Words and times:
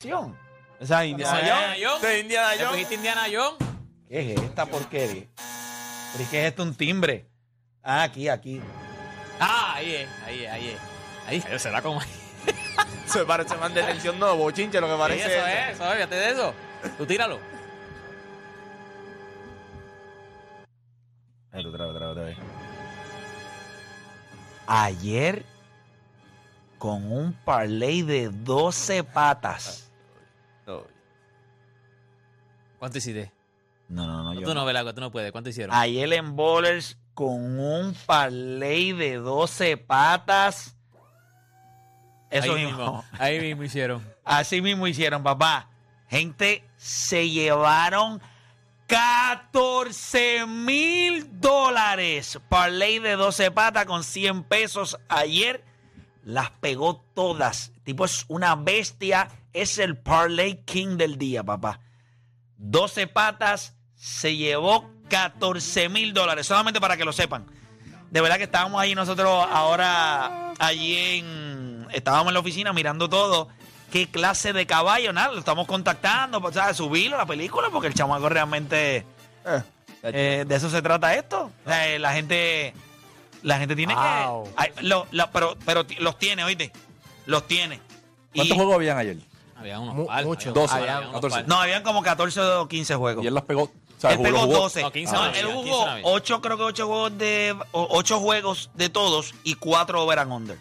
Esa 0.00 1.04
Indiana 1.04 1.38
Indiana 1.40 1.74
Jones. 1.78 2.04
Esa 2.04 2.18
Indiana 2.18 2.54
¿Le 2.54 2.64
Jones. 2.64 2.92
Indiana 2.92 3.22
Jones? 3.30 3.58
¿Qué 4.08 4.32
es 4.32 4.40
esta 4.40 4.64
porquería? 4.64 5.26
¿Pero 6.16 6.30
qué 6.30 6.40
es 6.42 6.48
esto? 6.48 6.62
Un 6.62 6.74
timbre. 6.74 7.26
Ah, 7.82 8.04
aquí, 8.04 8.28
aquí. 8.28 8.62
Ah, 9.38 9.74
ahí 9.74 9.94
es, 9.94 10.08
ahí 10.26 10.44
es, 10.44 10.50
ahí 10.50 10.68
es. 10.68 11.44
Ahí 11.46 11.58
será 11.58 11.82
como. 11.82 12.00
Se 13.06 13.24
parece 13.26 13.54
más 13.56 13.74
de 13.74 13.82
tensión, 13.82 14.18
no, 14.18 14.36
bochinche, 14.36 14.80
lo 14.80 14.86
que 14.86 14.94
Sí, 14.94 14.98
parece. 14.98 15.36
eso 15.36 15.46
es, 15.46 15.74
eso 15.74 15.84
es, 15.86 15.94
fíjate 15.94 16.14
de 16.14 16.30
eso. 16.30 16.54
Tú 16.96 17.04
tíralo. 17.06 17.38
Otra 21.52 21.58
vez, 21.62 21.66
otra 21.66 21.86
vez, 21.86 22.10
otra 22.12 22.22
vez. 22.24 22.38
Ayer, 24.66 25.44
con 26.78 27.12
un 27.12 27.32
parlay 27.44 28.00
de 28.02 28.30
12 28.30 29.04
patas. 29.04 29.89
¿Cuánto 32.80 32.96
hiciste? 32.96 33.30
No, 33.90 34.06
no, 34.06 34.22
no. 34.22 34.22
No, 34.22 34.34
yo 34.34 34.40
tú 34.40 34.54
no. 34.54 34.94
tú 34.94 35.00
no 35.02 35.12
puedes. 35.12 35.30
¿Cuánto 35.32 35.50
hicieron? 35.50 35.76
Ayer 35.76 36.10
en 36.14 36.34
Bowlers, 36.34 36.96
con 37.12 37.60
un 37.60 37.94
parlay 38.06 38.92
de 38.92 39.16
12 39.16 39.76
patas. 39.76 40.74
Eso 42.30 42.54
ahí 42.54 42.64
mismo. 42.64 42.78
mismo. 42.78 43.04
Ahí 43.18 43.38
mismo 43.38 43.64
hicieron. 43.64 44.02
Así 44.24 44.62
mismo 44.62 44.86
hicieron, 44.86 45.22
papá. 45.22 45.68
Gente, 46.08 46.64
se 46.78 47.28
llevaron 47.28 48.22
14 48.86 50.46
mil 50.46 51.38
dólares. 51.38 52.40
Parlay 52.48 52.98
de 52.98 53.12
12 53.12 53.50
patas 53.50 53.84
con 53.84 54.04
100 54.04 54.44
pesos 54.44 54.98
ayer. 55.10 55.62
Las 56.24 56.48
pegó 56.48 57.04
todas. 57.12 57.72
Tipo 57.84 58.06
es 58.06 58.24
una 58.28 58.56
bestia. 58.56 59.28
Es 59.52 59.76
el 59.76 59.98
Parlay 59.98 60.62
King 60.64 60.96
del 60.96 61.18
día, 61.18 61.44
papá. 61.44 61.80
12 62.60 63.06
patas 63.06 63.74
se 63.96 64.36
llevó 64.36 64.88
14 65.08 65.88
mil 65.88 66.12
dólares. 66.12 66.46
Solamente 66.46 66.80
para 66.80 66.96
que 66.96 67.04
lo 67.04 67.12
sepan. 67.12 67.46
De 68.10 68.20
verdad 68.20 68.36
que 68.38 68.44
estábamos 68.44 68.80
ahí 68.80 68.94
nosotros 68.94 69.46
ahora, 69.50 70.52
allí 70.58 70.96
en. 71.18 71.86
Estábamos 71.92 72.28
en 72.28 72.34
la 72.34 72.40
oficina 72.40 72.72
mirando 72.72 73.08
todo. 73.08 73.48
¿Qué 73.90 74.08
clase 74.08 74.52
de 74.52 74.66
caballo? 74.66 75.12
Nada, 75.12 75.32
lo 75.32 75.38
estamos 75.40 75.66
contactando, 75.66 76.40
pues, 76.40 76.54
¿sabes? 76.54 76.76
Subirlo 76.76 77.16
a 77.16 77.20
la 77.20 77.26
película, 77.26 77.68
porque 77.72 77.88
el 77.88 77.94
chamaco 77.94 78.28
realmente. 78.28 78.98
Eh, 79.44 79.62
eh, 80.04 80.44
de 80.46 80.54
eso 80.54 80.70
se 80.70 80.80
trata 80.82 81.14
esto. 81.14 81.50
O 81.64 81.68
sea, 81.68 81.88
eh, 81.88 81.98
la 81.98 82.12
gente. 82.12 82.74
La 83.42 83.58
gente 83.58 83.74
tiene 83.74 83.94
Wow. 83.94 84.44
que. 84.44 84.50
ay, 84.56 84.70
lo- 84.82 85.06
lo- 85.12 85.30
pero, 85.30 85.56
pero 85.64 85.86
los 85.98 86.18
tiene, 86.18 86.44
oíste. 86.44 86.72
Los 87.26 87.46
tiene. 87.48 87.80
¿Cuántos 88.34 88.54
Y- 88.54 88.58
juegos 88.58 88.74
habían 88.74 88.98
ayer? 88.98 89.16
Había 89.60 89.78
unos 89.80 89.94
Mu- 89.94 90.06
par, 90.06 90.24
mucho. 90.24 90.50
había 90.50 90.52
unos 90.62 90.70
12, 90.70 90.72
par, 90.72 90.82
había 90.82 90.98
unos 91.08 91.12
14. 91.14 91.36
par. 91.36 91.48
No, 91.48 91.60
habían 91.60 91.82
como 91.82 92.02
14 92.02 92.40
o 92.40 92.66
15 92.68 92.94
juegos. 92.96 93.24
Y 93.24 93.28
él 93.28 93.34
las 93.34 93.44
pegó. 93.44 93.62
O 93.64 93.70
sea, 94.00 94.10
Él 94.12 94.16
jugó- 94.16 94.28
pegó 94.28 94.38
jugó- 94.40 94.54
12. 94.60 94.82
No, 94.82 94.90
15 94.92 95.12
No, 95.12 95.18
no 95.20 95.24
él 95.26 95.30
había, 95.30 95.42
15 95.54 95.70
jugó 95.70 95.84
no 95.86 95.92
había. 95.92 96.04
8, 96.06 96.40
creo 96.40 96.56
que 96.56 96.62
8 96.64 96.86
juegos 96.86 97.18
de 97.18 97.56
8 97.72 98.18
juegos 98.20 98.70
de 98.74 98.88
todos 98.88 99.34
y 99.44 99.54
4 99.54 100.02
over 100.02 100.18
and 100.20 100.32
under. 100.32 100.58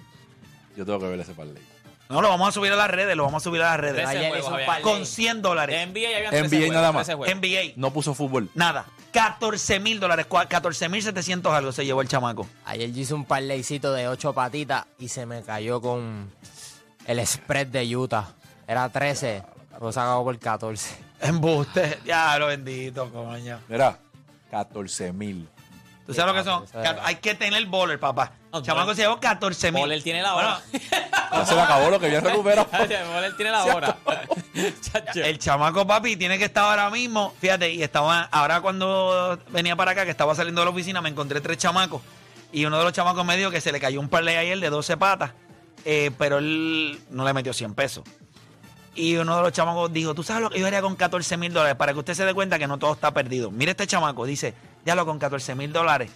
Yo 0.75 0.85
tengo 0.85 0.99
que 0.99 1.07
ver 1.07 1.19
ese 1.21 1.33
parlay. 1.33 1.63
No, 2.09 2.21
lo 2.23 2.29
vamos 2.29 2.49
a 2.49 2.51
subir 2.51 2.71
a 2.71 2.75
las 2.75 2.89
redes, 2.89 3.15
lo 3.15 3.23
vamos 3.23 3.43
a 3.43 3.45
subir 3.45 3.61
a 3.61 3.69
las 3.71 3.79
redes. 3.79 3.95
Trece 4.03 4.09
Ayer 4.17 4.21
juegos 4.29 4.39
hizo 4.39 4.47
un 4.49 4.53
había. 4.55 4.65
par 4.65 4.81
Con 4.81 5.05
100 5.05 5.41
dólares. 5.43 5.75
De 5.75 5.83
NBA 5.83 6.17
habían 6.17 6.33
NBA 6.33 6.39
13 6.49 6.57
juegos, 6.57 6.73
nada 6.75 6.91
más. 6.91 7.05
13 7.05 7.15
juegos. 7.17 7.35
NBA, 7.35 7.73
No 7.75 7.91
puso 7.93 8.13
fútbol. 8.15 8.49
nada. 8.55 8.85
14 9.13 9.79
mil 9.79 9.99
dólares, 9.99 10.25
cua- 10.27 10.47
14 10.47 10.89
mil 10.89 11.01
700 11.03 11.53
algo 11.53 11.71
se 11.71 11.85
llevó 11.85 12.01
el 12.01 12.07
chamaco. 12.07 12.47
Ayer 12.65 12.91
yo 12.91 13.01
hice 13.01 13.13
un 13.13 13.25
parlaycito 13.25 13.93
de 13.93 14.07
ocho 14.07 14.33
patitas 14.33 14.85
y 14.97 15.07
se 15.07 15.25
me 15.25 15.43
cayó 15.43 15.81
con 15.81 16.31
el 17.05 17.25
spread 17.27 17.67
de 17.67 17.95
Utah. 17.95 18.33
Era 18.69 18.87
13, 18.87 19.43
lo 19.81 19.91
sacado 19.91 20.23
por 20.23 20.37
14. 20.37 20.95
Embuste. 21.21 21.97
Ya, 22.05 22.37
lo 22.37 22.45
bendito, 22.47 23.09
coño. 23.11 23.59
Mira, 23.67 23.97
14 24.51 25.11
mil. 25.11 25.49
¿Tú 26.05 26.13
sabes 26.13 26.33
lo 26.35 26.39
que 26.39 26.47
son? 26.47 26.65
Era. 26.79 26.95
Ca- 26.97 27.01
Hay 27.07 27.15
que 27.15 27.33
tener 27.33 27.65
bowler, 27.65 27.99
papá. 27.99 28.31
Chamaco 28.61 28.93
se 28.93 29.01
llevó 29.01 29.19
14 29.19 29.71
mil. 29.71 29.91
Él 29.91 30.03
tiene 30.03 30.21
la 30.21 30.35
hora. 30.35 30.61
Ya 31.31 31.45
se 31.45 31.53
le 31.53 31.61
acabó 31.61 31.89
lo 31.91 31.99
que 31.99 32.07
había 32.07 32.21
recuperado. 32.21 32.67
Paul, 32.71 32.91
él 33.23 33.35
tiene 33.35 33.51
la 33.51 33.63
hora. 33.65 33.95
Chacho. 34.81 35.23
El 35.23 35.37
chamaco 35.37 35.85
papi 35.85 36.15
tiene 36.17 36.39
que 36.39 36.45
estar 36.45 36.63
ahora 36.63 36.89
mismo, 36.89 37.33
fíjate, 37.39 37.71
y 37.71 37.83
estaba, 37.83 38.23
ahora 38.31 38.61
cuando 38.61 39.37
venía 39.49 39.75
para 39.75 39.91
acá, 39.91 40.05
que 40.05 40.11
estaba 40.11 40.33
saliendo 40.33 40.61
de 40.61 40.65
la 40.65 40.71
oficina, 40.71 41.01
me 41.01 41.09
encontré 41.09 41.39
tres 41.39 41.59
chamacos, 41.59 42.01
y 42.51 42.65
uno 42.65 42.79
de 42.79 42.83
los 42.83 42.93
chamacos 42.93 43.23
me 43.25 43.37
dijo 43.37 43.51
que 43.51 43.61
se 43.61 43.71
le 43.71 43.79
cayó 43.79 43.99
un 43.99 44.09
parlay 44.09 44.37
ayer 44.37 44.59
de 44.59 44.71
12 44.71 44.97
patas, 44.97 45.31
eh, 45.85 46.09
pero 46.17 46.39
él 46.39 46.99
no 47.11 47.23
le 47.25 47.33
metió 47.33 47.53
100 47.53 47.75
pesos. 47.75 48.03
Y 48.99 49.15
uno 49.15 49.37
de 49.37 49.43
los 49.43 49.53
chamacos 49.53 49.93
dijo, 49.93 50.13
¿tú 50.13 50.23
sabes 50.23 50.43
lo 50.43 50.49
que 50.49 50.59
yo 50.59 50.67
haría 50.67 50.81
con 50.81 50.93
14 50.93 51.37
mil 51.37 51.53
dólares? 51.53 51.77
Para 51.77 51.93
que 51.93 51.99
usted 51.99 52.13
se 52.15 52.25
dé 52.25 52.33
cuenta 52.33 52.59
que 52.59 52.67
no 52.67 52.77
todo 52.77 52.91
está 52.91 53.13
perdido. 53.13 53.49
Mire 53.49 53.71
este 53.71 53.87
chamaco, 53.87 54.25
dice, 54.25 54.53
ya 54.85 54.93
lo 54.93 55.05
con 55.05 55.17
14 55.17 55.55
mil 55.55 55.71
dólares, 55.71 56.11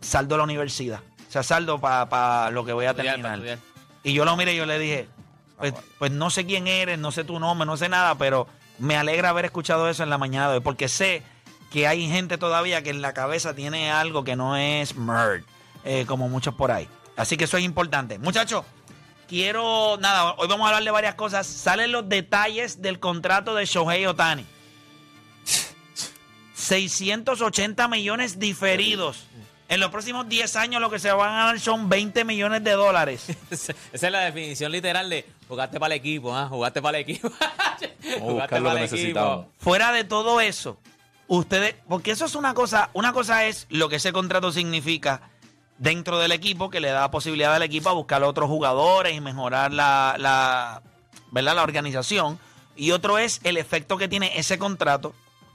saldo 0.00 0.36
a 0.36 0.38
la 0.38 0.44
universidad. 0.44 1.00
O 1.28 1.32
sea, 1.32 1.42
saldo 1.42 1.80
para 1.80 2.52
lo 2.52 2.64
que 2.64 2.72
voy 2.72 2.86
a 2.86 2.94
terminar. 2.94 3.34
estudiar. 3.34 3.58
Y 4.04 4.12
yo 4.12 4.24
lo 4.24 4.36
miré 4.36 4.54
y 4.54 4.58
yo 4.58 4.64
le 4.64 4.78
dije, 4.78 5.08
pues, 5.58 5.74
pues 5.98 6.12
no 6.12 6.30
sé 6.30 6.46
quién 6.46 6.68
eres, 6.68 7.00
no 7.00 7.10
sé 7.10 7.24
tu 7.24 7.40
nombre, 7.40 7.66
no 7.66 7.76
sé 7.76 7.88
nada, 7.88 8.14
pero 8.14 8.46
me 8.78 8.96
alegra 8.96 9.30
haber 9.30 9.46
escuchado 9.46 9.88
eso 9.88 10.04
en 10.04 10.10
la 10.10 10.18
mañana 10.18 10.50
de 10.50 10.58
hoy, 10.58 10.60
porque 10.60 10.86
sé 10.86 11.24
que 11.72 11.88
hay 11.88 12.08
gente 12.08 12.38
todavía 12.38 12.84
que 12.84 12.90
en 12.90 13.02
la 13.02 13.12
cabeza 13.12 13.56
tiene 13.56 13.90
algo 13.90 14.22
que 14.22 14.36
no 14.36 14.56
es 14.56 14.94
merd, 14.94 15.42
eh, 15.82 16.04
como 16.06 16.28
muchos 16.28 16.54
por 16.54 16.70
ahí. 16.70 16.88
Así 17.16 17.36
que 17.36 17.44
eso 17.44 17.56
es 17.56 17.64
importante. 17.64 18.20
Muchachos, 18.20 18.64
quiero, 19.32 19.96
nada, 19.98 20.34
hoy 20.36 20.46
vamos 20.46 20.66
a 20.66 20.68
hablar 20.68 20.84
de 20.84 20.90
varias 20.90 21.14
cosas. 21.14 21.46
Salen 21.46 21.90
los 21.90 22.06
detalles 22.06 22.82
del 22.82 23.00
contrato 23.00 23.54
de 23.54 23.64
Shohei 23.64 24.04
Otani. 24.04 24.44
680 26.52 27.88
millones 27.88 28.38
diferidos. 28.38 29.24
En 29.70 29.80
los 29.80 29.90
próximos 29.90 30.28
10 30.28 30.54
años 30.56 30.82
lo 30.82 30.90
que 30.90 30.98
se 30.98 31.10
van 31.12 31.32
a 31.32 31.46
dar 31.46 31.60
son 31.60 31.88
20 31.88 32.26
millones 32.26 32.62
de 32.62 32.72
dólares. 32.72 33.26
Esa 33.50 33.74
es 33.90 34.02
la 34.02 34.20
definición 34.20 34.70
literal 34.70 35.08
de 35.08 35.24
jugaste 35.48 35.80
para 35.80 35.94
el 35.94 36.00
equipo, 36.00 36.36
¿ah? 36.36 36.48
Jugaste 36.48 36.82
para 36.82 36.98
el 36.98 37.04
equipo. 37.08 37.32
Vamos 38.20 38.28
a 38.28 38.32
buscar 38.32 38.60
lo 38.60 38.74
que 38.74 38.80
necesitamos. 38.80 39.46
Fuera 39.56 39.92
de 39.92 40.04
todo 40.04 40.42
eso, 40.42 40.76
ustedes, 41.26 41.74
porque 41.88 42.10
eso 42.10 42.26
es 42.26 42.34
una 42.34 42.52
cosa, 42.52 42.90
una 42.92 43.14
cosa 43.14 43.46
es 43.46 43.66
lo 43.70 43.88
que 43.88 43.96
ese 43.96 44.12
contrato 44.12 44.52
significa 44.52 45.31
dentro 45.82 46.18
del 46.18 46.30
equipo, 46.30 46.70
que 46.70 46.80
le 46.80 46.90
da 46.90 47.10
posibilidad 47.10 47.52
al 47.52 47.62
equipo 47.62 47.88
a 47.88 47.92
buscar 47.92 48.22
otros 48.22 48.48
jugadores 48.48 49.14
y 49.14 49.20
mejorar 49.20 49.72
la, 49.72 50.14
la, 50.16 50.80
¿verdad? 51.32 51.56
la 51.56 51.64
organización. 51.64 52.38
Y 52.76 52.92
otro 52.92 53.18
es 53.18 53.40
el 53.42 53.56
efecto 53.56 53.98
que 53.98 54.06
tiene 54.06 54.38
ese 54.38 54.58
contrato, 54.58 55.12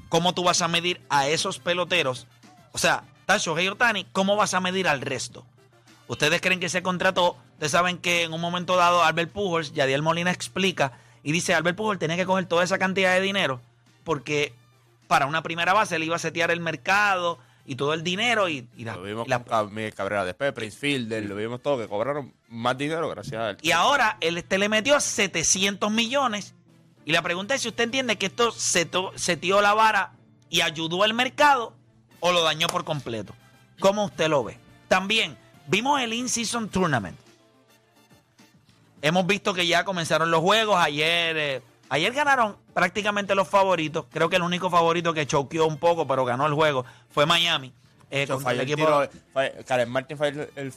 cómo 0.10 0.34
tú 0.34 0.44
vas 0.44 0.62
a 0.62 0.68
medir 0.68 1.02
a 1.10 1.28
esos 1.28 1.60
peloteros. 1.60 2.28
O 2.74 2.78
sea, 2.78 3.06
está 3.22 3.38
Shohei 3.38 3.70
Otani, 3.70 4.06
¿cómo 4.12 4.36
vas 4.36 4.54
a 4.54 4.60
medir 4.60 4.90
al 4.90 5.00
resto? 5.00 5.46
¿Ustedes 6.08 6.42
creen 6.42 6.60
que 6.60 6.66
ese 6.66 6.84
contrato, 6.84 7.38
ustedes 7.54 7.72
saben 7.72 7.98
que 7.98 8.24
en 8.24 8.34
un 8.34 8.42
momento 8.42 8.76
dado 8.76 9.04
Albert 9.04 9.32
Pujols, 9.32 9.74
Yadiel 9.74 10.02
Molina 10.02 10.32
explica 10.32 10.92
y 11.24 11.32
dice, 11.32 11.56
Albert 11.56 11.78
Pujols 11.78 12.00
tenía 12.00 12.18
que 12.18 12.26
coger 12.26 12.46
toda 12.48 12.66
esa 12.66 12.78
cantidad 12.78 13.14
de 13.14 13.22
dinero 13.22 13.62
porque 14.04 14.54
para 15.08 15.26
una 15.26 15.44
primera 15.44 15.74
base 15.74 16.00
le 16.00 16.06
iba 16.06 16.16
a 16.16 16.20
setear 16.20 16.52
el 16.52 16.62
mercado 16.62 17.40
y 17.68 17.76
todo 17.76 17.94
el 17.94 18.02
dinero 18.04 18.48
y, 18.50 18.68
y 18.78 18.86
la- 18.86 18.96
Lo 18.96 19.04
vimos 19.04 19.28
y 19.28 19.30
la- 19.30 19.44
con 19.44 19.70
Cabrera 19.96 20.26
después, 20.26 20.52
Prince 20.54 20.78
Fielder, 20.78 21.24
lo 21.26 21.36
vimos 21.36 21.62
todo, 21.62 21.78
que 21.78 21.88
cobraron 21.88 22.34
más 22.48 22.78
dinero 22.78 23.08
gracias 23.10 23.40
a 23.42 23.50
él. 23.52 23.58
y 23.62 23.72
ahora 23.72 24.18
él 24.22 24.38
este 24.38 24.58
le 24.58 24.70
metió 24.70 25.00
700 25.00 25.92
millones 25.92 26.56
y 27.06 27.12
la 27.12 27.22
pregunta 27.22 27.54
es 27.56 27.62
si 27.62 27.68
usted 27.68 27.84
entiende 27.84 28.16
que 28.18 28.26
esto 28.28 28.52
seto- 28.52 29.12
seteó 29.16 29.62
la 29.62 29.74
vara 29.74 30.14
y 30.50 30.62
ayudó 30.62 31.04
al 31.04 31.14
mercado 31.14 31.76
o 32.22 32.32
lo 32.32 32.42
dañó 32.44 32.68
por 32.68 32.84
completo. 32.86 33.36
¿Cómo 33.80 34.06
usted 34.06 34.28
lo 34.30 34.44
ve? 34.44 34.58
También 34.88 35.38
vimos 35.68 36.02
el 36.02 36.14
In-Season 36.14 36.70
Tournament. 36.70 37.18
Hemos 39.02 39.28
visto 39.28 39.54
que 39.54 39.68
ya 39.68 39.84
comenzaron 39.86 40.32
los 40.32 40.42
juegos. 40.42 40.78
Ayer, 40.80 41.38
eh, 41.38 41.62
ayer 41.90 42.14
ganaron 42.14 42.58
prácticamente 42.74 43.36
los 43.36 43.48
favoritos. 43.48 44.06
Creo 44.12 44.30
que 44.30 44.36
el 44.38 44.42
único 44.44 44.70
favorito 44.70 45.14
que 45.14 45.26
choqueó 45.28 45.66
un 45.68 45.78
poco, 45.78 46.08
pero 46.08 46.26
ganó 46.26 46.46
el 46.46 46.54
juego, 46.54 46.86
fue 47.10 47.26
Miami. 47.26 47.74
eh, 48.10 48.26
contra 48.26 48.52
el 48.54 48.62
equipo- 48.62 48.86
tiro- 48.86 49.10
falló- 49.34 49.66
Karen 49.66 49.90
Martin 49.90 50.18
fue 50.18 50.30
el, 50.30 50.50
el 50.56 50.74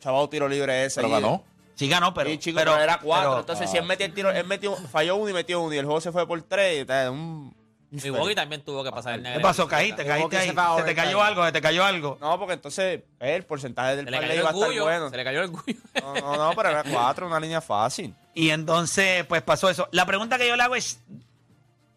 chavado 0.00 0.28
tiro 0.28 0.46
libre 0.48 0.84
ese. 0.84 1.00
Pero 1.00 1.08
ganó. 1.10 1.42
Sí 1.76 1.88
ganó, 1.88 2.12
pero, 2.12 2.28
Sí, 2.28 2.38
chico, 2.38 2.58
pero 2.58 2.72
pero, 2.72 2.82
era 2.84 2.98
cuatro. 2.98 3.30
pero- 3.30 3.40
Entonces, 3.40 3.70
si 3.70 3.76
él 3.78 3.84
metió 3.84 4.04
el 4.04 4.12
tiro, 4.12 4.30
él 4.30 4.44
metió, 4.46 4.76
falló 4.76 5.16
uno 5.16 5.30
y 5.30 5.32
metió 5.32 5.60
uno 5.62 5.72
y 5.72 5.78
el 5.78 5.84
juego 5.86 6.00
se 6.00 6.12
fue 6.12 6.26
por 6.26 6.42
tres. 6.42 6.86
o 6.90 7.12
un- 7.12 7.56
Y 7.90 8.10
Bogey 8.10 8.34
también 8.34 8.60
tuvo 8.62 8.84
que 8.84 8.90
pasar 8.90 9.14
el 9.14 9.22
¿Qué 9.22 9.28
negro. 9.30 9.40
pasó? 9.42 9.66
Caíste, 9.66 10.04
caíste 10.04 10.36
ahí. 10.36 10.48
se 10.76 10.82
te 10.82 10.94
cayó 10.94 11.22
algo, 11.22 11.42
se 11.46 11.52
te 11.52 11.62
cayó 11.62 11.84
algo. 11.86 12.18
No, 12.20 12.38
porque 12.38 12.52
entonces 12.54 13.00
el 13.20 13.44
porcentaje 13.44 13.96
del 13.96 14.04
Se 14.04 14.10
le 14.10 14.16
parlay 14.18 14.36
iba 14.38 14.50
a 14.50 14.52
estar 14.52 14.82
bueno. 14.82 15.08
Se 15.08 15.16
le 15.16 15.24
cayó 15.24 15.38
el 15.42 15.44
orgullo. 15.46 15.78
No, 16.02 16.14
no, 16.16 16.36
no, 16.36 16.52
pero 16.54 16.68
era 16.68 16.84
cuatro, 16.84 17.26
una 17.26 17.40
línea 17.40 17.62
fácil. 17.62 18.14
Y 18.38 18.50
entonces, 18.50 19.26
pues 19.26 19.42
pasó 19.42 19.68
eso. 19.68 19.88
La 19.90 20.06
pregunta 20.06 20.38
que 20.38 20.46
yo 20.46 20.54
le 20.54 20.62
hago 20.62 20.76
es: 20.76 21.00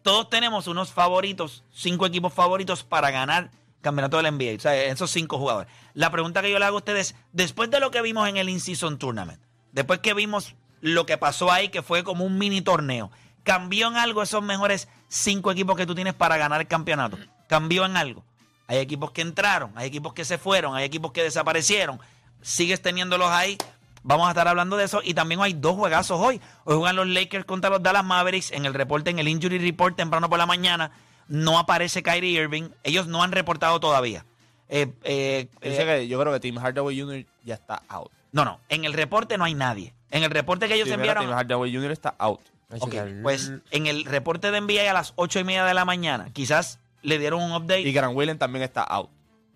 todos 0.02 0.28
tenemos 0.28 0.66
unos 0.66 0.90
favoritos, 0.90 1.62
cinco 1.72 2.04
equipos 2.04 2.34
favoritos 2.34 2.82
para 2.82 3.12
ganar 3.12 3.52
campeonato 3.80 4.16
del 4.20 4.34
NBA. 4.34 4.56
O 4.56 4.60
sea, 4.60 4.74
esos 4.74 5.12
cinco 5.12 5.38
jugadores. 5.38 5.72
La 5.94 6.10
pregunta 6.10 6.42
que 6.42 6.50
yo 6.50 6.58
le 6.58 6.64
hago 6.64 6.78
a 6.78 6.80
ustedes: 6.80 7.14
después 7.30 7.70
de 7.70 7.78
lo 7.78 7.92
que 7.92 8.02
vimos 8.02 8.28
en 8.28 8.38
el 8.38 8.48
In-Season 8.48 8.98
Tournament, 8.98 9.40
después 9.70 10.00
que 10.00 10.14
vimos 10.14 10.56
lo 10.80 11.06
que 11.06 11.16
pasó 11.16 11.52
ahí, 11.52 11.68
que 11.68 11.80
fue 11.80 12.02
como 12.02 12.24
un 12.24 12.36
mini 12.38 12.60
torneo, 12.60 13.12
¿cambió 13.44 13.86
en 13.86 13.96
algo 13.96 14.20
esos 14.20 14.42
mejores 14.42 14.88
cinco 15.06 15.52
equipos 15.52 15.76
que 15.76 15.86
tú 15.86 15.94
tienes 15.94 16.14
para 16.14 16.38
ganar 16.38 16.60
el 16.60 16.66
campeonato? 16.66 17.18
¿Cambió 17.46 17.84
en 17.84 17.96
algo? 17.96 18.24
Hay 18.66 18.78
equipos 18.78 19.12
que 19.12 19.20
entraron, 19.20 19.70
hay 19.76 19.86
equipos 19.86 20.12
que 20.12 20.24
se 20.24 20.38
fueron, 20.38 20.74
hay 20.74 20.86
equipos 20.86 21.12
que 21.12 21.22
desaparecieron. 21.22 22.00
Sigues 22.40 22.82
teniéndolos 22.82 23.30
ahí. 23.30 23.58
Vamos 24.04 24.26
a 24.26 24.30
estar 24.30 24.48
hablando 24.48 24.76
de 24.76 24.84
eso. 24.84 25.00
Y 25.04 25.14
también 25.14 25.40
hay 25.40 25.52
dos 25.52 25.76
juegazos 25.76 26.20
hoy. 26.20 26.40
Hoy 26.64 26.76
juegan 26.76 26.96
los 26.96 27.06
Lakers 27.06 27.44
contra 27.44 27.70
los 27.70 27.82
Dallas 27.82 28.04
Mavericks. 28.04 28.50
En 28.50 28.64
el 28.64 28.74
reporte, 28.74 29.10
en 29.10 29.18
el 29.18 29.28
Injury 29.28 29.58
Report 29.58 29.96
temprano 29.96 30.28
por 30.28 30.38
la 30.38 30.46
mañana, 30.46 30.90
no 31.28 31.58
aparece 31.58 32.02
Kyrie 32.02 32.40
Irving. 32.42 32.70
Ellos 32.82 33.06
no 33.06 33.22
han 33.22 33.32
reportado 33.32 33.78
todavía. 33.80 34.24
Eh, 34.68 34.92
eh, 35.04 35.48
que 35.60 36.08
yo 36.08 36.18
creo 36.18 36.32
que 36.32 36.40
Tim 36.40 36.56
Hardaway 36.56 36.98
Jr. 36.98 37.26
ya 37.44 37.54
está 37.54 37.82
out. 37.88 38.10
no, 38.32 38.44
no. 38.44 38.58
En 38.68 38.84
el 38.84 38.92
reporte 38.94 39.36
no 39.38 39.44
hay 39.44 39.54
nadie. 39.54 39.94
En 40.10 40.22
el 40.22 40.30
reporte 40.30 40.66
que 40.68 40.74
ellos 40.74 40.88
Sí, 40.88 40.94
enviaron. 40.94 41.24
Tim 41.24 41.34
Hardaway 41.34 41.74
Jr. 41.74 41.90
está 41.92 42.14
out. 42.18 42.40
Ok, 42.80 42.94
pues 43.22 43.52
en 43.70 43.86
el 43.86 44.04
reporte 44.06 44.50
de 44.50 44.60
NBA 44.62 44.90
a 44.90 44.94
las 44.94 45.12
ocho 45.16 45.38
y 45.38 45.44
media 45.44 45.64
de 45.66 45.74
la 45.74 45.84
mañana, 45.84 46.30
quizás 46.32 46.78
le 47.02 47.18
dieron 47.18 47.42
un 47.42 47.52
update. 47.52 47.82
Y 47.82 47.92
Grant 47.92 48.16
Williams 48.16 48.38
también 48.38 48.62
está 48.62 48.82
out. 48.82 49.10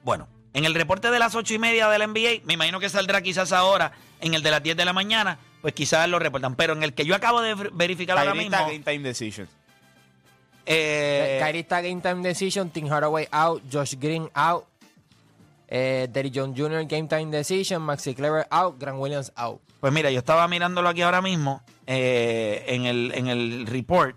Bueno, 0.05 0.29
en 0.57 0.65
el 0.65 0.75
reporte 0.75 1.11
de 1.11 1.19
las 1.19 1.35
ocho 1.35 1.55
y 1.55 1.59
media 1.59 1.89
del 1.89 2.03
NBA, 2.11 2.41
me 2.45 2.55
imagino 2.55 2.81
que 2.81 2.89
saldrá 2.89 3.21
quizás 3.23 3.53
ahora, 3.53 3.93
en 4.21 4.35
el 4.35 4.43
de 4.43 4.51
las 4.51 4.63
10 4.63 4.77
de 4.77 4.85
la 4.85 4.93
mañana, 4.93 5.39
pues 5.63 5.75
quizás 5.75 6.09
lo 6.09 6.19
reportan. 6.19 6.55
Pero 6.57 6.73
en 6.73 6.83
el 6.83 6.95
que 6.95 7.05
yo 7.05 7.15
acabo 7.15 7.41
de 7.43 7.55
ver- 7.55 7.71
verificar 7.73 8.17
ahora 8.19 8.33
Kyrie 8.33 8.49
mismo, 8.49 8.57
está 8.57 8.73
game 8.73 8.85
time 8.85 9.09
decision. 9.09 9.49
eh, 10.65 11.39
Kyrie 11.43 11.61
está 11.61 11.81
game 11.81 12.01
time 12.01 12.23
decision, 12.27 12.71
Tim 12.71 12.89
Hardaway 12.89 13.29
out, 13.31 13.63
Josh 13.73 13.95
Green 13.99 14.29
out, 14.35 14.65
eh, 15.69 16.09
Derrick 16.11 16.33
Jones 16.35 16.59
Jr. 16.59 16.85
game 16.87 17.07
time 17.09 17.27
decision, 17.31 17.83
Maxi 17.83 18.15
Clever 18.15 18.47
out, 18.51 18.79
Grant 18.79 18.99
Williams 18.99 19.33
out. 19.37 19.61
pues 19.81 19.93
mira, 19.93 20.11
yo 20.11 20.19
estaba 20.19 20.47
mirándolo 20.49 20.89
aquí 20.89 21.03
ahora 21.03 21.21
mismo 21.23 21.63
eh, 21.87 22.65
en, 22.69 22.87
el, 22.87 23.13
en 23.15 23.29
el 23.29 23.67
report 23.67 24.17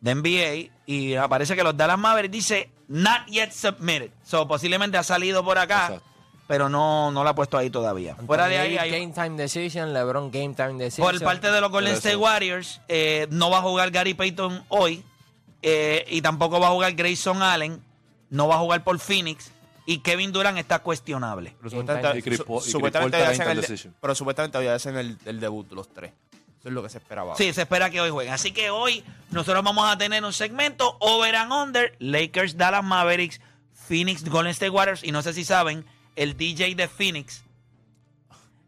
de 0.00 0.14
NBA 0.14 0.72
y 0.86 1.14
aparece 1.14 1.54
que 1.56 1.62
los 1.62 1.76
Dallas 1.76 1.98
Mavericks 1.98 2.32
dice 2.32 2.70
not 2.90 3.26
yet 3.28 3.52
submitted. 3.52 4.10
So, 4.24 4.46
posiblemente 4.46 4.98
ha 4.98 5.02
salido 5.02 5.42
por 5.44 5.56
acá, 5.58 5.86
Exacto. 5.86 6.04
pero 6.48 6.68
no, 6.68 7.10
no 7.12 7.22
lo 7.24 7.30
ha 7.30 7.34
puesto 7.34 7.56
ahí 7.56 7.70
todavía. 7.70 8.16
Fuera 8.26 8.46
de 8.48 8.58
ahí 8.58 8.76
hay... 8.76 8.90
Game 8.90 9.12
time 9.14 9.40
decision, 9.40 9.92
LeBron 9.94 10.30
game 10.30 10.54
time 10.54 10.74
decision. 10.74 11.06
Por 11.10 11.22
parte 11.22 11.50
de 11.50 11.60
los 11.60 11.70
Golden 11.70 11.94
State. 11.94 12.16
Warriors, 12.16 12.80
eh, 12.88 13.26
no 13.30 13.48
va 13.50 13.58
a 13.58 13.62
jugar 13.62 13.90
Gary 13.92 14.14
Payton 14.14 14.64
hoy. 14.68 15.04
eh, 15.62 16.04
y 16.08 16.20
tampoco 16.22 16.58
va 16.58 16.68
a 16.68 16.70
jugar 16.72 16.92
Grayson 16.94 17.42
Allen. 17.42 17.80
No 18.30 18.48
va 18.48 18.56
a 18.56 18.58
jugar 18.58 18.82
por 18.84 18.98
Phoenix. 18.98 19.50
Y 19.86 19.98
Kevin 19.98 20.30
Durant 20.32 20.56
está 20.58 20.78
cuestionable. 20.80 21.54
Pero 21.58 21.70
supuestamente, 21.70 22.08
time. 22.08 22.18
Y 22.18 22.22
Chris 22.22 22.38
su- 22.38 22.44
Paul- 22.44 22.58
y 22.58 22.62
Chris 22.62 22.72
supuestamente 22.72 23.16
Paul 23.18 23.26
hoy 23.28 23.32
está 23.32 23.42
hacen 23.50 23.58
el, 23.88 23.94
pero 24.00 24.14
supuestamente 24.14 24.58
hoy 24.58 24.66
hacen 24.68 24.96
el, 24.96 25.18
el 25.24 25.40
debut 25.40 25.70
los 25.72 25.88
tres. 25.92 26.12
Eso 26.60 26.68
es 26.68 26.74
lo 26.74 26.82
que 26.82 26.88
se 26.90 26.98
esperaba. 26.98 27.34
Sí, 27.36 27.52
se 27.54 27.62
espera 27.62 27.88
que 27.90 28.00
hoy 28.00 28.10
jueguen. 28.10 28.34
Así 28.34 28.52
que 28.52 28.70
hoy 28.70 29.02
nosotros 29.30 29.64
vamos 29.64 29.90
a 29.90 29.96
tener 29.96 30.22
un 30.24 30.32
segmento 30.32 30.96
over 31.00 31.34
and 31.34 31.50
under. 31.52 31.96
Lakers, 31.98 32.56
Dallas 32.56 32.84
Mavericks, 32.84 33.40
Phoenix, 33.88 34.22
Golden 34.24 34.50
State 34.52 34.70
Warriors. 34.70 35.02
Y 35.02 35.10
no 35.10 35.22
sé 35.22 35.32
si 35.32 35.44
saben, 35.44 35.84
el 36.16 36.36
DJ 36.36 36.74
de 36.74 36.86
Phoenix. 36.86 37.42